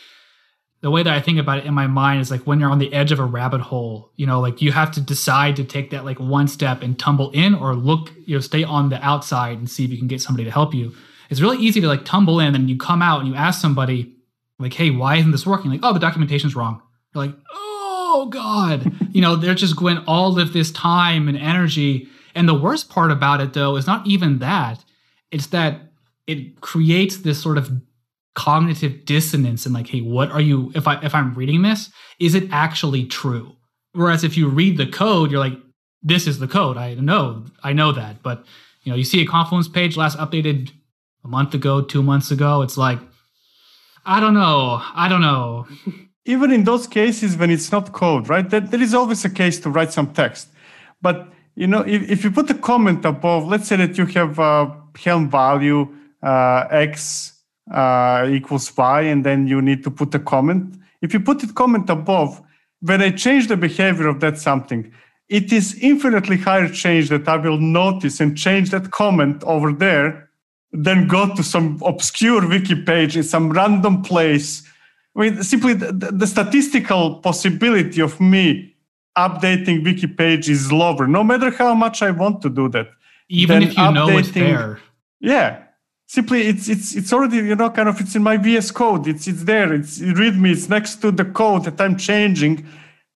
[0.81, 2.79] the way that I think about it in my mind is like when you're on
[2.79, 5.91] the edge of a rabbit hole, you know, like you have to decide to take
[5.91, 9.59] that like one step and tumble in or look, you know, stay on the outside
[9.59, 10.93] and see if you can get somebody to help you.
[11.29, 14.15] It's really easy to like tumble in and you come out and you ask somebody,
[14.57, 15.71] like, hey, why isn't this working?
[15.71, 16.81] Like, oh, the documentation's wrong.
[17.13, 18.91] You're like, oh God.
[19.11, 22.07] you know, they're just going all of this time and energy.
[22.33, 24.83] And the worst part about it though is not even that.
[25.29, 25.91] It's that
[26.25, 27.71] it creates this sort of
[28.33, 32.35] cognitive dissonance and like hey what are you if i if i'm reading this is
[32.35, 33.55] it actually true?
[33.93, 35.57] Whereas if you read the code you're like
[36.03, 36.77] this is the code.
[36.77, 38.21] I know i know that.
[38.23, 38.45] But
[38.83, 40.71] you know you see a confluence page last updated
[41.25, 42.99] a month ago two months ago it's like
[44.05, 45.67] i don't know i don't know.
[46.25, 48.47] Even in those cases when it's not code right?
[48.47, 50.49] There, there is always a case to write some text.
[51.01, 54.37] But you know if, if you put a comment above let's say that you have
[54.37, 54.55] a
[55.03, 55.81] helm value
[56.21, 57.30] uh, x
[57.71, 60.75] uh, equals y, and then you need to put a comment.
[61.01, 62.41] If you put a comment above,
[62.81, 64.91] when I change the behavior of that something,
[65.29, 70.29] it is infinitely higher change that I will notice and change that comment over there
[70.73, 74.63] than go to some obscure wiki page in some random place.
[75.15, 78.75] I mean, simply the, the statistical possibility of me
[79.17, 82.87] updating wiki page is lower, no matter how much I want to do that.
[83.29, 84.79] Even if you know it's there.
[85.19, 85.63] Yeah,
[86.11, 89.07] simply it's it's it's already you know kind of it's in my VS Code.
[89.07, 89.73] It's it's there.
[89.73, 90.51] It's readme.
[90.51, 92.67] It's next to the code that I'm changing.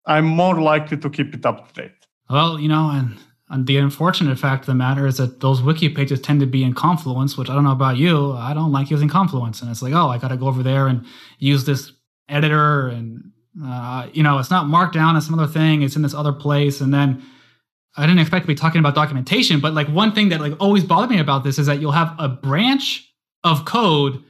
[0.06, 2.00] I'm more likely to keep it up to date.
[2.30, 3.18] Well, you know, and,
[3.50, 6.64] and the unfortunate fact of the matter is that those wiki pages tend to be
[6.64, 8.34] in Confluence, which I don't know about you.
[8.34, 10.88] I don't like using Confluence, and it's like, oh, I got to go over there
[10.88, 11.06] and
[11.40, 11.92] use this
[12.30, 13.32] editor, and
[13.62, 15.18] uh, you know, it's not Markdown.
[15.18, 15.82] It's some other thing.
[15.82, 17.24] It's in this other place, and then
[17.98, 20.84] I didn't expect to be talking about documentation, but like one thing that like always
[20.84, 23.10] bothered me about this is that you'll have a branch
[23.44, 24.22] of code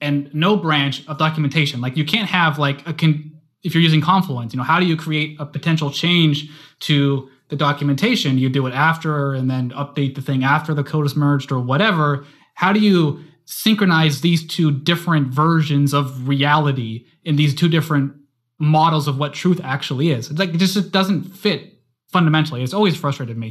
[0.00, 1.80] and no branch of documentation.
[1.80, 4.86] Like you can't have like a con- if you're using Confluence, you know, how do
[4.86, 6.50] you create a potential change
[6.80, 8.36] to the documentation?
[8.36, 11.60] You do it after and then update the thing after the code is merged or
[11.60, 12.26] whatever.
[12.54, 18.12] How do you synchronize these two different versions of reality in these two different
[18.58, 20.30] models of what truth actually is?
[20.30, 21.73] It's like it just it doesn't fit
[22.16, 22.60] fundamentally.
[22.64, 23.50] It's always frustrated me.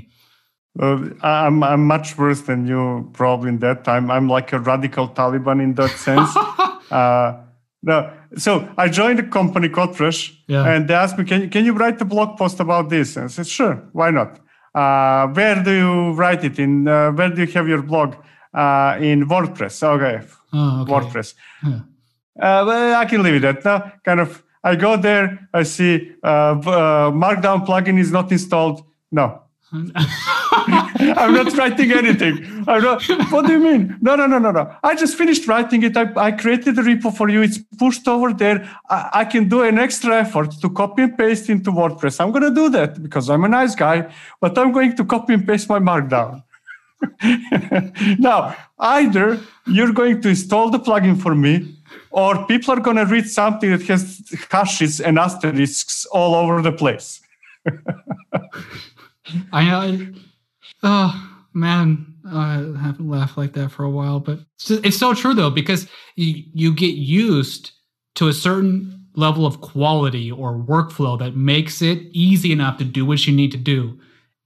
[0.80, 2.82] Uh, I'm I'm much worse than you
[3.14, 4.04] probably in that time.
[4.16, 6.32] I'm like a radical Taliban in that sense.
[7.00, 7.30] uh,
[7.90, 7.98] no,
[8.46, 8.52] so
[8.84, 10.72] I joined a company CodeFresh, yeah.
[10.72, 13.26] and they asked me, "Can you can you write a blog post about this?" And
[13.26, 14.32] I said, "Sure, why not?"
[14.82, 16.88] Uh, where do you write it in?
[16.88, 18.16] Uh, where do you have your blog?
[18.54, 19.76] Uh, in WordPress.
[19.84, 20.18] Okay,
[20.54, 20.92] oh, okay.
[20.92, 21.34] WordPress.
[21.64, 21.80] Yeah.
[22.46, 23.78] Uh, well, I can leave it at now.
[24.04, 28.86] Kind of I go there, I see uh, uh, Markdown plugin is not installed.
[29.12, 29.42] No.
[29.74, 32.64] I'm not writing anything.
[32.68, 33.98] I'm not, what do you mean?
[34.02, 34.76] No, no, no, no, no.
[34.84, 35.98] I just finished writing it.
[35.98, 37.42] I, I created the repo for you.
[37.42, 38.70] It's pushed over there.
[38.90, 42.22] I, I can do an extra effort to copy and paste into WordPress.
[42.22, 45.34] I'm going to do that because I'm a nice guy, but I'm going to copy
[45.34, 46.44] and paste my Markdown.
[48.20, 51.73] now, either you're going to install the plugin for me
[52.14, 56.72] or people are going to read something that has hashes and asterisks all over the
[56.72, 57.20] place.
[59.52, 60.14] I know.
[60.84, 64.40] Oh man, I haven't laughed like that for a while, but
[64.70, 67.72] it's so true though because you you get used
[68.16, 73.06] to a certain level of quality or workflow that makes it easy enough to do
[73.06, 74.00] what you need to do.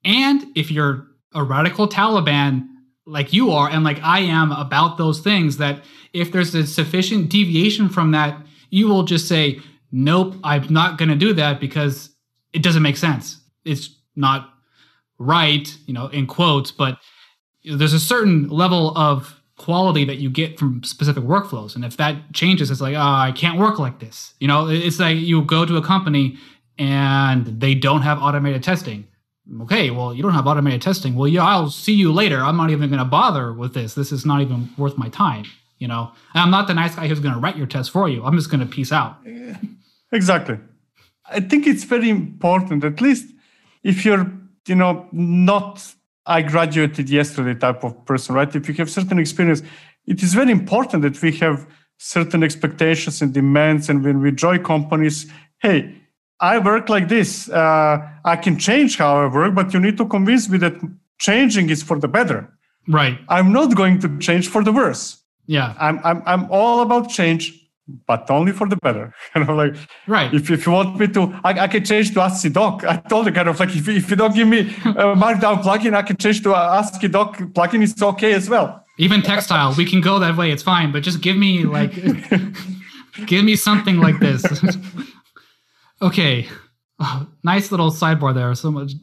[0.06, 2.66] And if you're a radical Taliban
[3.08, 5.84] like you are and like I am about those things that
[6.14, 9.60] if there's a sufficient deviation from that, you will just say,
[9.92, 12.10] nope, I'm not going to do that because
[12.54, 13.40] it doesn't make sense.
[13.66, 14.50] It's not
[15.18, 17.00] right, you know, in quotes, but
[17.64, 21.76] there's a certain level of quality that you get from specific workflows.
[21.76, 24.34] And if that changes, it's like, oh, I can't work like this.
[24.40, 26.38] You know, it's like you go to a company
[26.78, 29.08] and they don't have automated testing.
[29.62, 31.16] Okay, well, you don't have automated testing.
[31.16, 32.40] Well, yeah, I'll see you later.
[32.40, 33.94] I'm not even going to bother with this.
[33.94, 35.46] This is not even worth my time.
[35.80, 38.10] You know, and I'm not the nice guy who's going to write your test for
[38.10, 38.24] you.
[38.24, 39.18] I'm just going to peace out.
[40.14, 40.58] Exactly.
[41.30, 43.28] I think it's very important, at least
[43.84, 44.32] if you're,
[44.68, 45.94] you know, not
[46.26, 48.54] I graduated yesterday type of person, right?
[48.54, 49.64] If you have certain experience,
[50.06, 51.66] it is very important that we have
[51.98, 53.90] certain expectations and demands.
[53.90, 55.32] And when we join companies,
[55.62, 55.96] hey,
[56.40, 57.50] I work like this.
[57.50, 60.76] Uh, I can change how I work, but you need to convince me that
[61.20, 62.54] changing is for the better.
[62.88, 63.18] Right.
[63.28, 65.22] I'm not going to change for the worse.
[65.48, 65.74] Yeah.
[65.80, 67.54] I'm I'm I'm all about change,
[68.06, 69.14] but only for the better.
[69.36, 69.76] You know, like
[70.08, 70.34] right.
[70.34, 72.84] If, if you want me to, I, I can change to AsciiDoc.
[72.88, 75.94] I told you kind of like if, if you don't give me a Markdown plugin,
[75.96, 77.84] I can change to AsciiDoc plugin.
[77.84, 78.84] It's okay as well.
[79.00, 80.52] Even textile, we can go that way.
[80.52, 81.94] It's fine, but just give me like,
[83.28, 84.44] give me something like this.
[86.02, 86.48] Okay,
[87.00, 88.54] oh, nice little sidebar there.
[88.56, 88.94] So much.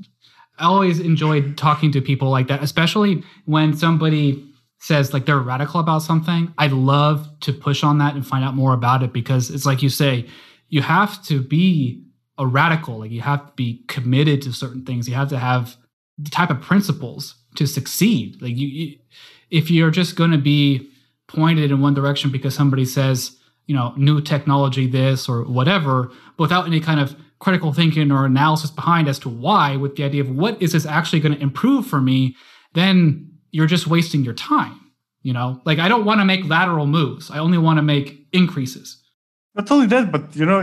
[0.58, 4.44] I always enjoyed talking to people like that, especially when somebody
[4.78, 6.52] says like they're radical about something.
[6.58, 9.82] I'd love to push on that and find out more about it because it's like
[9.82, 10.28] you say,
[10.68, 12.04] you have to be
[12.38, 12.98] a radical.
[12.98, 15.08] Like you have to be committed to certain things.
[15.08, 15.76] You have to have
[16.18, 18.40] the type of principles to succeed.
[18.42, 18.98] Like you, you
[19.50, 20.90] if you're just going to be
[21.28, 23.36] pointed in one direction because somebody says,
[23.66, 28.70] you know, new technology, this or whatever, without any kind of critical thinking or analysis
[28.70, 31.86] behind as to why, with the idea of what is this actually going to improve
[31.86, 32.36] for me,
[32.74, 34.80] then you're just wasting your time.
[35.22, 37.30] You know, like I don't want to make lateral moves.
[37.30, 39.02] I only want to make increases.
[39.54, 40.60] Not only that, but you know,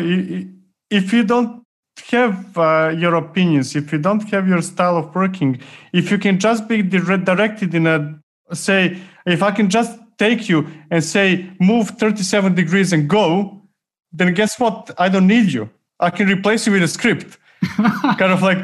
[0.90, 1.64] if you don't
[2.10, 5.60] have uh, your opinions, if you don't have your style of working,
[5.94, 8.20] if you can just be directed in a
[8.54, 13.62] say, if I can just take you and say move 37 degrees and go,
[14.12, 14.92] then guess what?
[14.98, 15.70] I don't need you.
[16.00, 17.38] I can replace you with a script.
[18.18, 18.58] kind of like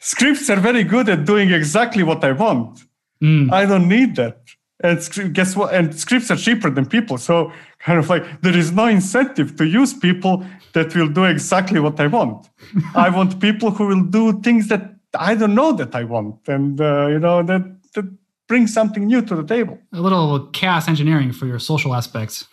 [0.00, 2.84] scripts are very good at doing exactly what I want.
[3.22, 3.52] Mm.
[3.52, 4.40] I don't need that.
[4.82, 5.74] And guess what?
[5.74, 7.18] And scripts are cheaper than people.
[7.18, 11.80] So kind of like there is no incentive to use people that will do exactly
[11.80, 12.48] what I want.
[12.94, 16.80] I want people who will do things that I don't know that I want, and
[16.80, 17.62] uh, you know that
[17.94, 18.04] that
[18.50, 19.78] brings something new to the table.
[19.92, 22.48] A little chaos engineering for your social aspects.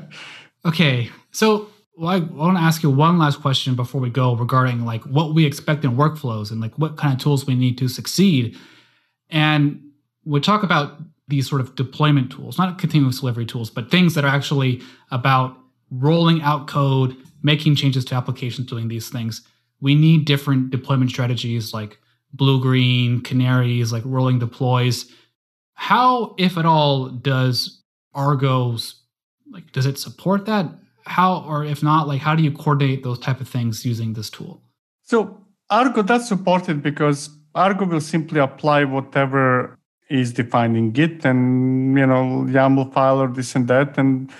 [0.66, 4.84] okay, so well, I want to ask you one last question before we go regarding
[4.84, 7.86] like what we expect in workflows and like what kind of tools we need to
[7.86, 8.58] succeed.
[9.30, 9.80] And
[10.24, 14.24] we talk about these sort of deployment tools, not continuous delivery tools, but things that
[14.24, 14.82] are actually
[15.12, 15.56] about
[15.92, 19.46] rolling out code, making changes to applications, doing these things.
[19.80, 21.96] We need different deployment strategies like
[22.32, 25.08] blue green, canaries, like rolling deploys.
[25.78, 27.82] How, if at all, does
[28.14, 29.02] Argo's
[29.50, 30.66] like does it support that?
[31.08, 34.30] how or if not like how do you coordinate those type of things using this
[34.30, 34.62] tool
[35.02, 39.78] so argo does support it because argo will simply apply whatever
[40.10, 44.30] is defined in git and you know yaml file or this and that and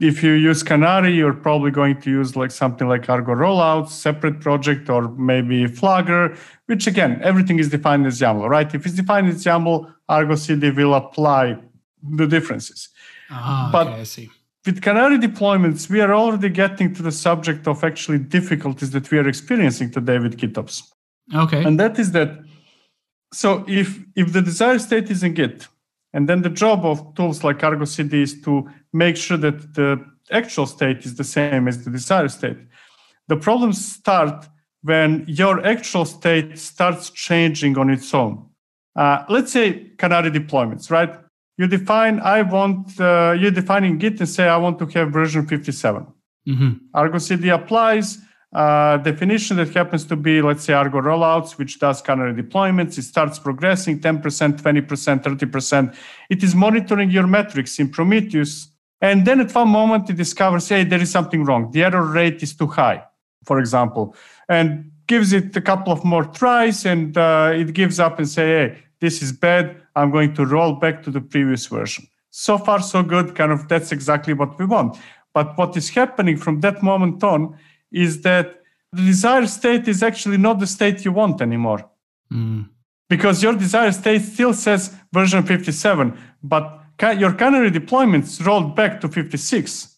[0.00, 4.40] if you use canary you're probably going to use like something like argo rollouts separate
[4.40, 6.36] project or maybe flagger
[6.66, 10.70] which again everything is defined as yaml right if it's defined as yaml argo cd
[10.70, 11.56] will apply
[12.02, 12.88] the differences
[13.30, 14.30] ah, but okay, i see
[14.66, 19.18] with Canary deployments, we are already getting to the subject of actually difficulties that we
[19.18, 20.82] are experiencing today with GitOps.
[21.32, 21.62] Okay.
[21.62, 22.40] And that is that
[23.32, 25.68] so if if the desired state is in Git,
[26.16, 30.04] and then the job of tools like Argo CD is to make sure that the
[30.30, 32.58] actual state is the same as the desired state.
[33.28, 34.46] The problems start
[34.82, 38.48] when your actual state starts changing on its own.
[38.96, 41.14] Uh, let's say Canary deployments, right?
[41.58, 45.10] you define i want uh, you define in git and say i want to have
[45.10, 46.06] version 57
[46.48, 46.72] mm-hmm.
[46.94, 48.18] argo cd applies
[48.56, 53.02] uh, definition that happens to be let's say argo rollouts which does canary deployments it
[53.02, 55.96] starts progressing 10% 20% 30%
[56.30, 58.68] it is monitoring your metrics in prometheus
[59.00, 62.42] and then at one moment it discovers hey there is something wrong the error rate
[62.42, 63.02] is too high
[63.44, 64.14] for example
[64.48, 68.46] and gives it a couple of more tries and uh, it gives up and say
[68.46, 69.76] hey this is bad.
[69.94, 72.06] I'm going to roll back to the previous version.
[72.30, 73.34] So far, so good.
[73.34, 74.96] Kind of that's exactly what we want.
[75.32, 77.58] But what is happening from that moment on
[77.92, 78.62] is that
[78.92, 81.88] the desired state is actually not the state you want anymore.
[82.32, 82.68] Mm.
[83.08, 86.82] Because your desired state still says version 57, but
[87.18, 89.96] your canary deployments rolled back to 56.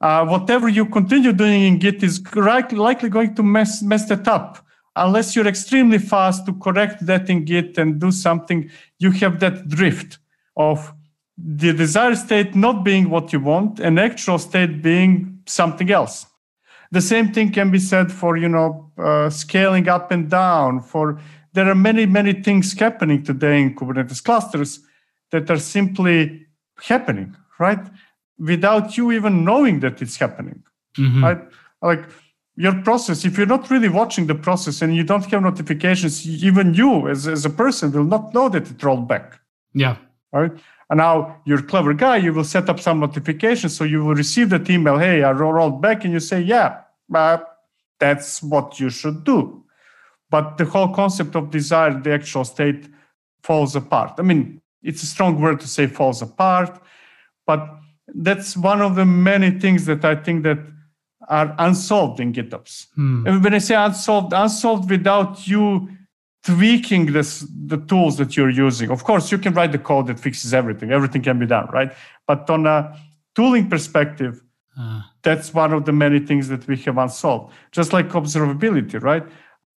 [0.00, 4.66] Uh, whatever you continue doing in Git is likely going to mess, mess that up
[4.96, 9.68] unless you're extremely fast to correct that in Git and do something, you have that
[9.68, 10.18] drift
[10.56, 10.92] of
[11.36, 16.26] the desired state not being what you want and actual state being something else.
[16.92, 20.80] The same thing can be said for you know uh, scaling up and down.
[20.80, 21.20] For
[21.52, 24.80] there are many many things happening today in Kubernetes clusters
[25.30, 26.46] that are simply
[26.82, 27.80] happening, right?
[28.38, 30.62] Without you even knowing that it's happening,
[30.98, 31.24] mm-hmm.
[31.24, 31.40] right?
[31.82, 32.04] Like
[32.56, 36.74] your process, if you're not really watching the process and you don't have notifications, even
[36.74, 39.40] you as, as a person will not know that it rolled back.
[39.74, 39.96] Yeah.
[40.32, 40.52] Right.
[40.88, 43.76] And now you're a clever guy, you will set up some notifications.
[43.76, 46.82] So you will receive that email, hey, I rolled back, and you say, yeah,
[47.12, 47.38] uh,
[47.98, 49.64] that's what you should do.
[50.30, 52.88] But the whole concept of desire, the actual state,
[53.42, 54.14] falls apart.
[54.18, 56.80] I mean, it's a strong word to say falls apart,
[57.46, 57.68] but
[58.08, 60.58] that's one of the many things that I think that
[61.28, 62.86] are unsolved in GitOps.
[62.94, 63.26] Hmm.
[63.26, 65.88] And when I say unsolved, unsolved without you
[66.46, 68.90] tweaking this, the tools that you're using.
[68.90, 70.92] Of course, you can write the code that fixes everything.
[70.92, 71.92] Everything can be done, right?
[72.26, 72.96] But on a
[73.34, 74.42] tooling perspective,
[74.78, 75.02] uh.
[75.22, 77.52] that's one of the many things that we have unsolved.
[77.72, 79.24] Just like observability, right?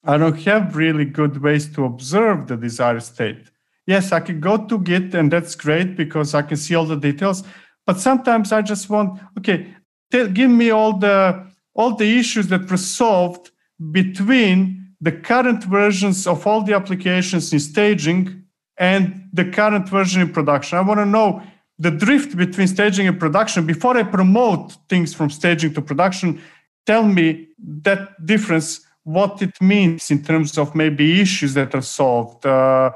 [0.03, 3.49] I don't have really good ways to observe the desired state.
[3.85, 6.97] Yes, I can go to Git, and that's great because I can see all the
[6.97, 7.43] details.
[7.85, 9.73] But sometimes I just want, okay,
[10.11, 13.51] tell, give me all the all the issues that were solved
[13.91, 18.43] between the current versions of all the applications in staging
[18.77, 20.77] and the current version in production.
[20.77, 21.41] I want to know
[21.79, 26.41] the drift between staging and production before I promote things from staging to production.
[26.85, 27.49] Tell me
[27.83, 32.45] that difference, what it means in terms of maybe issues that are solved.
[32.45, 32.91] Uh,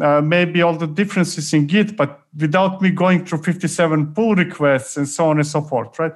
[0.00, 4.96] uh, maybe all the differences in Git, but without me going through 57 pull requests
[4.96, 6.12] and so on and so forth, right?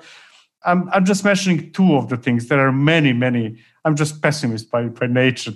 [0.65, 2.49] I'm, I'm just mentioning two of the things.
[2.49, 3.59] There are many, many.
[3.85, 5.53] I'm just pessimist by, by nature.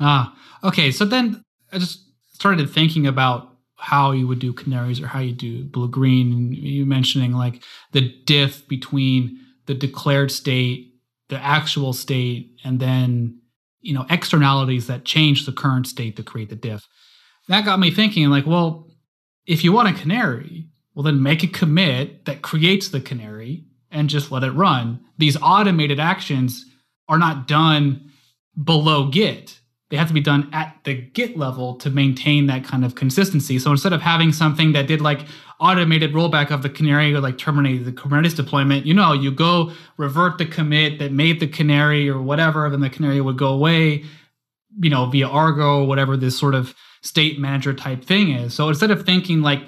[0.00, 0.90] Ah, okay.
[0.90, 1.42] So then
[1.72, 5.88] I just started thinking about how you would do canaries or how you do blue
[5.88, 6.32] green.
[6.32, 10.94] And you mentioning like the diff between the declared state,
[11.28, 13.40] the actual state, and then
[13.80, 16.86] you know externalities that change the current state to create the diff.
[17.48, 18.88] That got me thinking like, well,
[19.46, 24.08] if you want a canary, well then make a commit that creates the canary and
[24.08, 25.00] just let it run.
[25.18, 26.64] These automated actions
[27.08, 28.10] are not done
[28.62, 29.58] below Git.
[29.90, 33.58] They have to be done at the Git level to maintain that kind of consistency.
[33.58, 35.26] So instead of having something that did like
[35.58, 39.72] automated rollback of the canary or like terminate the Kubernetes deployment, you know, you go
[39.96, 44.04] revert the commit that made the canary or whatever, then the canary would go away,
[44.80, 48.54] you know, via Argo or whatever this sort of state manager type thing is.
[48.54, 49.62] So instead of thinking like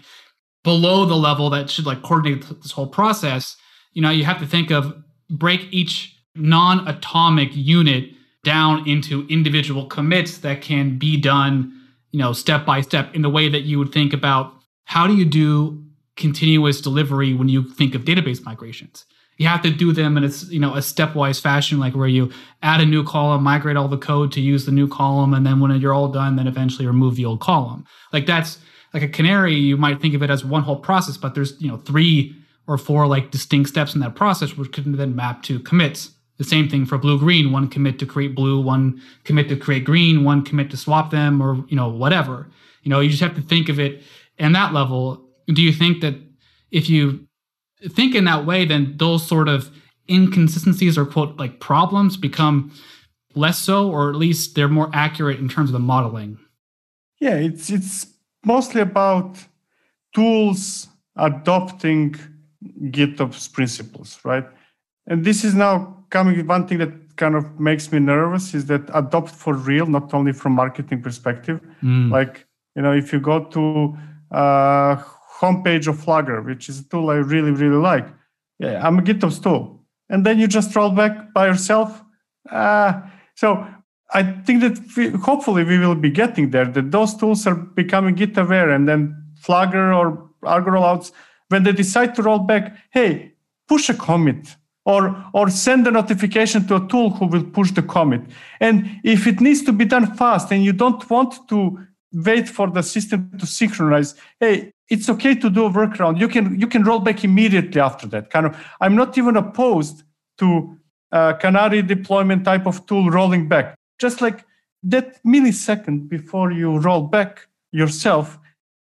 [0.63, 3.57] below the level that should like coordinate this whole process,
[3.93, 4.95] you know, you have to think of
[5.31, 8.11] break each non-atomic unit
[8.45, 11.73] down into individual commits that can be done,
[12.11, 15.15] you know, step by step in the way that you would think about how do
[15.15, 15.83] you do
[16.17, 19.05] continuous delivery when you think of database migrations.
[19.39, 22.31] You have to do them in a you know a stepwise fashion, like where you
[22.63, 25.59] add a new column, migrate all the code to use the new column, and then
[25.59, 27.85] when you're all done, then eventually remove the old column.
[28.13, 28.59] Like that's
[28.93, 29.55] like a canary.
[29.55, 32.37] You might think of it as one whole process, but there's you know three
[32.67, 36.13] or four like distinct steps in that process, which could then map to commits.
[36.39, 39.85] The same thing for blue green, one commit to create blue, one commit to create
[39.85, 42.49] green, one commit to swap them, or you know, whatever.
[42.83, 44.03] You know, you just have to think of it
[44.39, 45.29] in that level.
[45.47, 46.15] Do you think that
[46.71, 47.27] if you
[47.89, 49.71] think in that way, then those sort of
[50.11, 52.73] inconsistencies or quote like problems become
[53.35, 56.39] less so, or at least they're more accurate in terms of the modeling?
[57.21, 58.07] Yeah, it's it's
[58.45, 59.39] mostly about
[60.15, 62.17] tools adopting
[62.91, 64.45] GitOps principles, right?
[65.07, 68.83] And this is now coming one thing that kind of makes me nervous is that
[68.95, 71.61] adopt for real, not only from marketing perspective.
[71.83, 72.11] Mm.
[72.11, 72.47] Like,
[72.77, 73.97] you know, if you go to
[74.31, 75.03] uh
[75.43, 78.07] homepage of Flagger, which is a tool I really, really like.
[78.59, 79.83] Yeah, I'm a GitOps tool.
[80.09, 82.01] And then you just roll back by yourself.
[82.49, 83.01] Uh,
[83.35, 83.67] so
[84.15, 88.15] I think that we, hopefully we will be getting there, that those tools are becoming
[88.15, 89.01] Git aware and then
[89.41, 91.13] Flagger or Argo rollouts
[91.53, 93.33] when they decide to roll back, hey,
[93.69, 97.83] push a commit or or send a notification to a tool who will push the
[97.83, 98.23] commit.
[98.61, 101.79] And if it needs to be done fast and you don't want to
[102.13, 106.19] wait for the system to synchronize, hey, it's okay to do a workaround.
[106.19, 108.31] You can you can roll back immediately after that.
[108.31, 110.03] Kind of, I'm not even opposed
[110.39, 110.77] to
[111.13, 113.75] a Canary deployment type of tool rolling back.
[113.99, 114.45] Just like
[114.83, 118.39] that millisecond before you roll back yourself,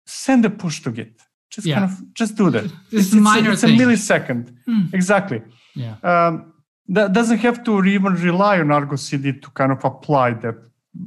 [0.05, 1.79] send a push to Git just yeah.
[1.79, 2.65] kind of just do that.
[2.91, 4.55] It's, it's, minor it's, a, it's a millisecond.
[4.67, 4.93] Mm.
[4.93, 5.41] Exactly.
[5.75, 5.95] Yeah.
[6.03, 6.53] Um,
[6.89, 10.55] that doesn't have to even rely on Argo CD to kind of apply that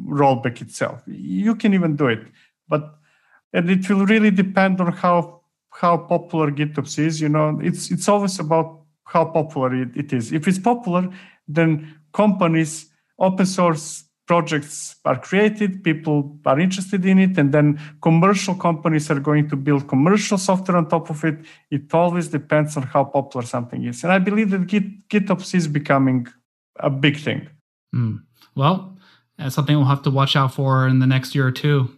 [0.07, 1.03] rollback itself.
[1.07, 2.27] You can even do it,
[2.69, 2.95] but
[3.53, 7.21] and it will really depend on how how popular GitOps is.
[7.21, 10.33] You know, it's it's always about how popular it, it is.
[10.33, 11.11] If it's popular,
[11.49, 12.87] then companies,
[13.19, 19.21] open source projects are created, people are interested in it, and then commercial companies are
[19.21, 21.39] going to build commercial software on top of it.
[21.71, 24.03] It always depends on how popular something is.
[24.05, 26.29] And I believe that Git, GitOps is becoming
[26.81, 27.41] a big thing.
[27.95, 28.23] Mm.
[28.57, 28.97] Well,
[29.37, 31.91] that's something we'll have to watch out for in the next year or two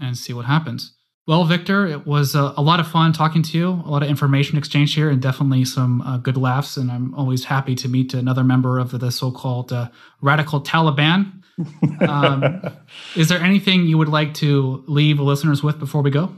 [0.00, 0.94] and see what happens.
[1.26, 4.08] Well, Viktor, it was a, a lot of fun talking to you, a lot of
[4.08, 6.78] information exchange here, and definitely some uh, good laughs.
[6.78, 9.90] And I'm always happy to meet another member of the so called uh,
[10.22, 11.41] radical Taliban.
[12.00, 12.62] Um,
[13.16, 16.34] is there anything you would like to leave listeners with before we go?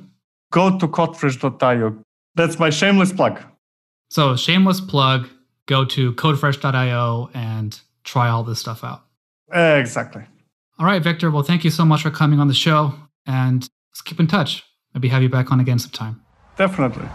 [0.51, 1.97] Go to codefresh.io.
[2.35, 3.41] That's my shameless plug.
[4.11, 5.29] So, shameless plug
[5.67, 9.05] go to codefresh.io and try all this stuff out.
[9.53, 10.25] Exactly.
[10.79, 11.31] All right, Viktor.
[11.31, 12.95] Well, thank you so much for coming on the show
[13.27, 14.65] and let's keep in touch.
[14.93, 16.23] Maybe have you back on again sometime.
[16.57, 17.09] Definitely.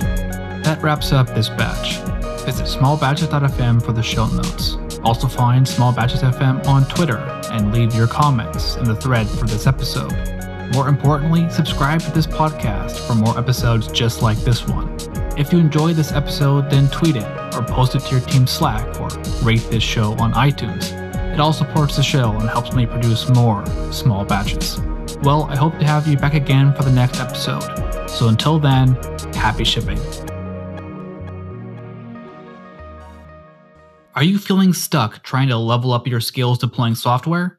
[0.00, 1.98] That wraps up this batch.
[2.44, 4.76] Visit smallbatches.fm for the show notes.
[5.04, 7.18] Also find Small Batches FM on Twitter
[7.50, 10.12] and leave your comments in the thread for this episode.
[10.72, 14.96] More importantly, subscribe to this podcast for more episodes just like this one.
[15.36, 19.00] If you enjoyed this episode, then tweet it or post it to your team Slack
[19.00, 19.08] or
[19.42, 20.92] rate this show on iTunes.
[21.32, 24.80] It all supports the show and helps me produce more small batches.
[25.22, 28.08] Well, I hope to have you back again for the next episode.
[28.08, 28.94] So until then,
[29.34, 29.98] happy shipping.
[34.16, 37.58] Are you feeling stuck trying to level up your skills deploying software?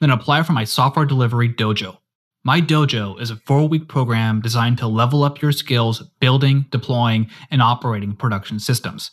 [0.00, 1.96] Then apply for my software delivery dojo.
[2.44, 7.30] My dojo is a four week program designed to level up your skills building, deploying,
[7.50, 9.12] and operating production systems.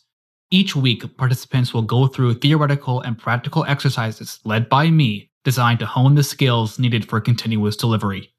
[0.49, 5.85] Each week, participants will go through theoretical and practical exercises led by me designed to
[5.85, 8.33] hone the skills needed for continuous delivery.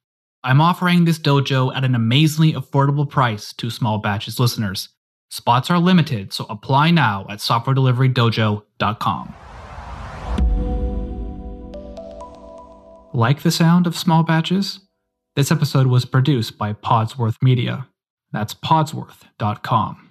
[0.44, 4.90] I'm offering this dojo at an amazingly affordable price to small batches listeners.
[5.32, 9.34] Spots are limited, so apply now at softwaredeliverydojo.com.
[13.14, 14.80] Like the sound of small batches?
[15.34, 17.88] This episode was produced by Podsworth Media.
[18.30, 20.01] That's podsworth.com.